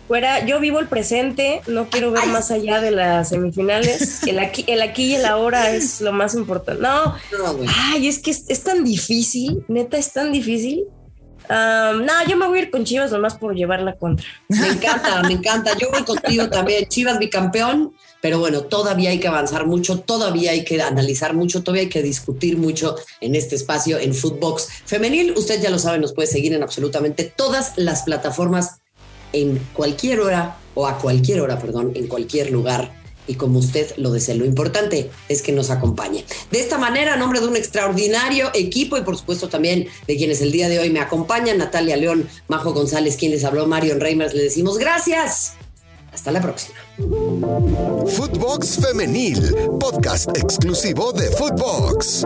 fuera, 0.06 0.46
yo 0.46 0.60
vivo 0.60 0.78
el 0.78 0.86
presente, 0.86 1.62
no 1.66 1.88
quiero 1.90 2.12
ver 2.12 2.26
más 2.28 2.52
allá 2.52 2.80
de 2.80 2.92
las 2.92 3.30
semifinales. 3.30 4.22
El 4.28 4.38
aquí, 4.38 4.64
el 4.68 4.80
aquí 4.80 5.06
y 5.06 5.14
el 5.16 5.24
ahora 5.24 5.70
es 5.70 6.00
lo 6.00 6.12
más 6.12 6.34
importante. 6.34 6.80
No, 6.80 7.16
ay, 7.68 8.06
es 8.06 8.20
que 8.20 8.30
es, 8.30 8.62
tan 8.62 8.84
difícil, 8.84 9.64
neta, 9.66 9.96
es 9.96 10.12
tan 10.12 10.30
difícil. 10.30 10.84
no, 11.48 12.26
yo 12.28 12.36
me 12.36 12.46
voy 12.46 12.60
a 12.60 12.62
ir 12.62 12.70
con 12.70 12.84
Chivas 12.84 13.10
nomás 13.10 13.34
por 13.34 13.56
llevar 13.56 13.82
la 13.82 13.96
contra. 13.96 14.26
Me 14.48 14.68
encanta, 14.68 15.20
me 15.22 15.32
encanta. 15.32 15.76
Yo 15.76 15.90
voy 15.90 16.04
contigo 16.04 16.48
también. 16.48 16.86
Chivas 16.86 17.18
bicampeón, 17.18 17.92
pero 18.26 18.40
bueno, 18.40 18.62
todavía 18.62 19.10
hay 19.10 19.20
que 19.20 19.28
avanzar 19.28 19.68
mucho, 19.68 20.00
todavía 20.00 20.50
hay 20.50 20.64
que 20.64 20.82
analizar 20.82 21.32
mucho, 21.32 21.62
todavía 21.62 21.82
hay 21.82 21.88
que 21.88 22.02
discutir 22.02 22.58
mucho 22.58 22.96
en 23.20 23.36
este 23.36 23.54
espacio 23.54 24.00
en 24.00 24.16
Footbox 24.16 24.66
Femenil. 24.84 25.34
Usted 25.36 25.62
ya 25.62 25.70
lo 25.70 25.78
sabe, 25.78 26.00
nos 26.00 26.12
puede 26.12 26.26
seguir 26.26 26.52
en 26.52 26.64
absolutamente 26.64 27.22
todas 27.22 27.74
las 27.76 28.02
plataformas 28.02 28.80
en 29.32 29.60
cualquier 29.74 30.18
hora 30.18 30.56
o 30.74 30.88
a 30.88 30.98
cualquier 30.98 31.40
hora, 31.40 31.60
perdón, 31.60 31.92
en 31.94 32.08
cualquier 32.08 32.50
lugar 32.50 32.90
y 33.28 33.36
como 33.36 33.60
usted 33.60 33.96
lo 33.96 34.10
desee. 34.10 34.34
Lo 34.34 34.44
importante 34.44 35.08
es 35.28 35.40
que 35.40 35.52
nos 35.52 35.70
acompañe. 35.70 36.24
De 36.50 36.58
esta 36.58 36.78
manera, 36.78 37.14
a 37.14 37.16
nombre 37.16 37.38
de 37.38 37.46
un 37.46 37.54
extraordinario 37.54 38.50
equipo 38.54 38.98
y 38.98 39.02
por 39.02 39.16
supuesto 39.16 39.48
también 39.48 39.86
de 40.08 40.16
quienes 40.16 40.42
el 40.42 40.50
día 40.50 40.68
de 40.68 40.80
hoy 40.80 40.90
me 40.90 40.98
acompañan, 40.98 41.58
Natalia 41.58 41.96
León, 41.96 42.28
Majo 42.48 42.72
González, 42.72 43.16
quien 43.16 43.30
les 43.30 43.44
habló, 43.44 43.68
Marion 43.68 44.00
Reimers, 44.00 44.34
le 44.34 44.42
decimos 44.42 44.78
gracias. 44.78 45.52
Hasta 46.16 46.32
la 46.32 46.40
próxima. 46.40 46.78
Footbox 48.16 48.78
Femenil, 48.80 49.54
podcast 49.78 50.34
exclusivo 50.34 51.12
de 51.12 51.26
Footbox. 51.32 52.24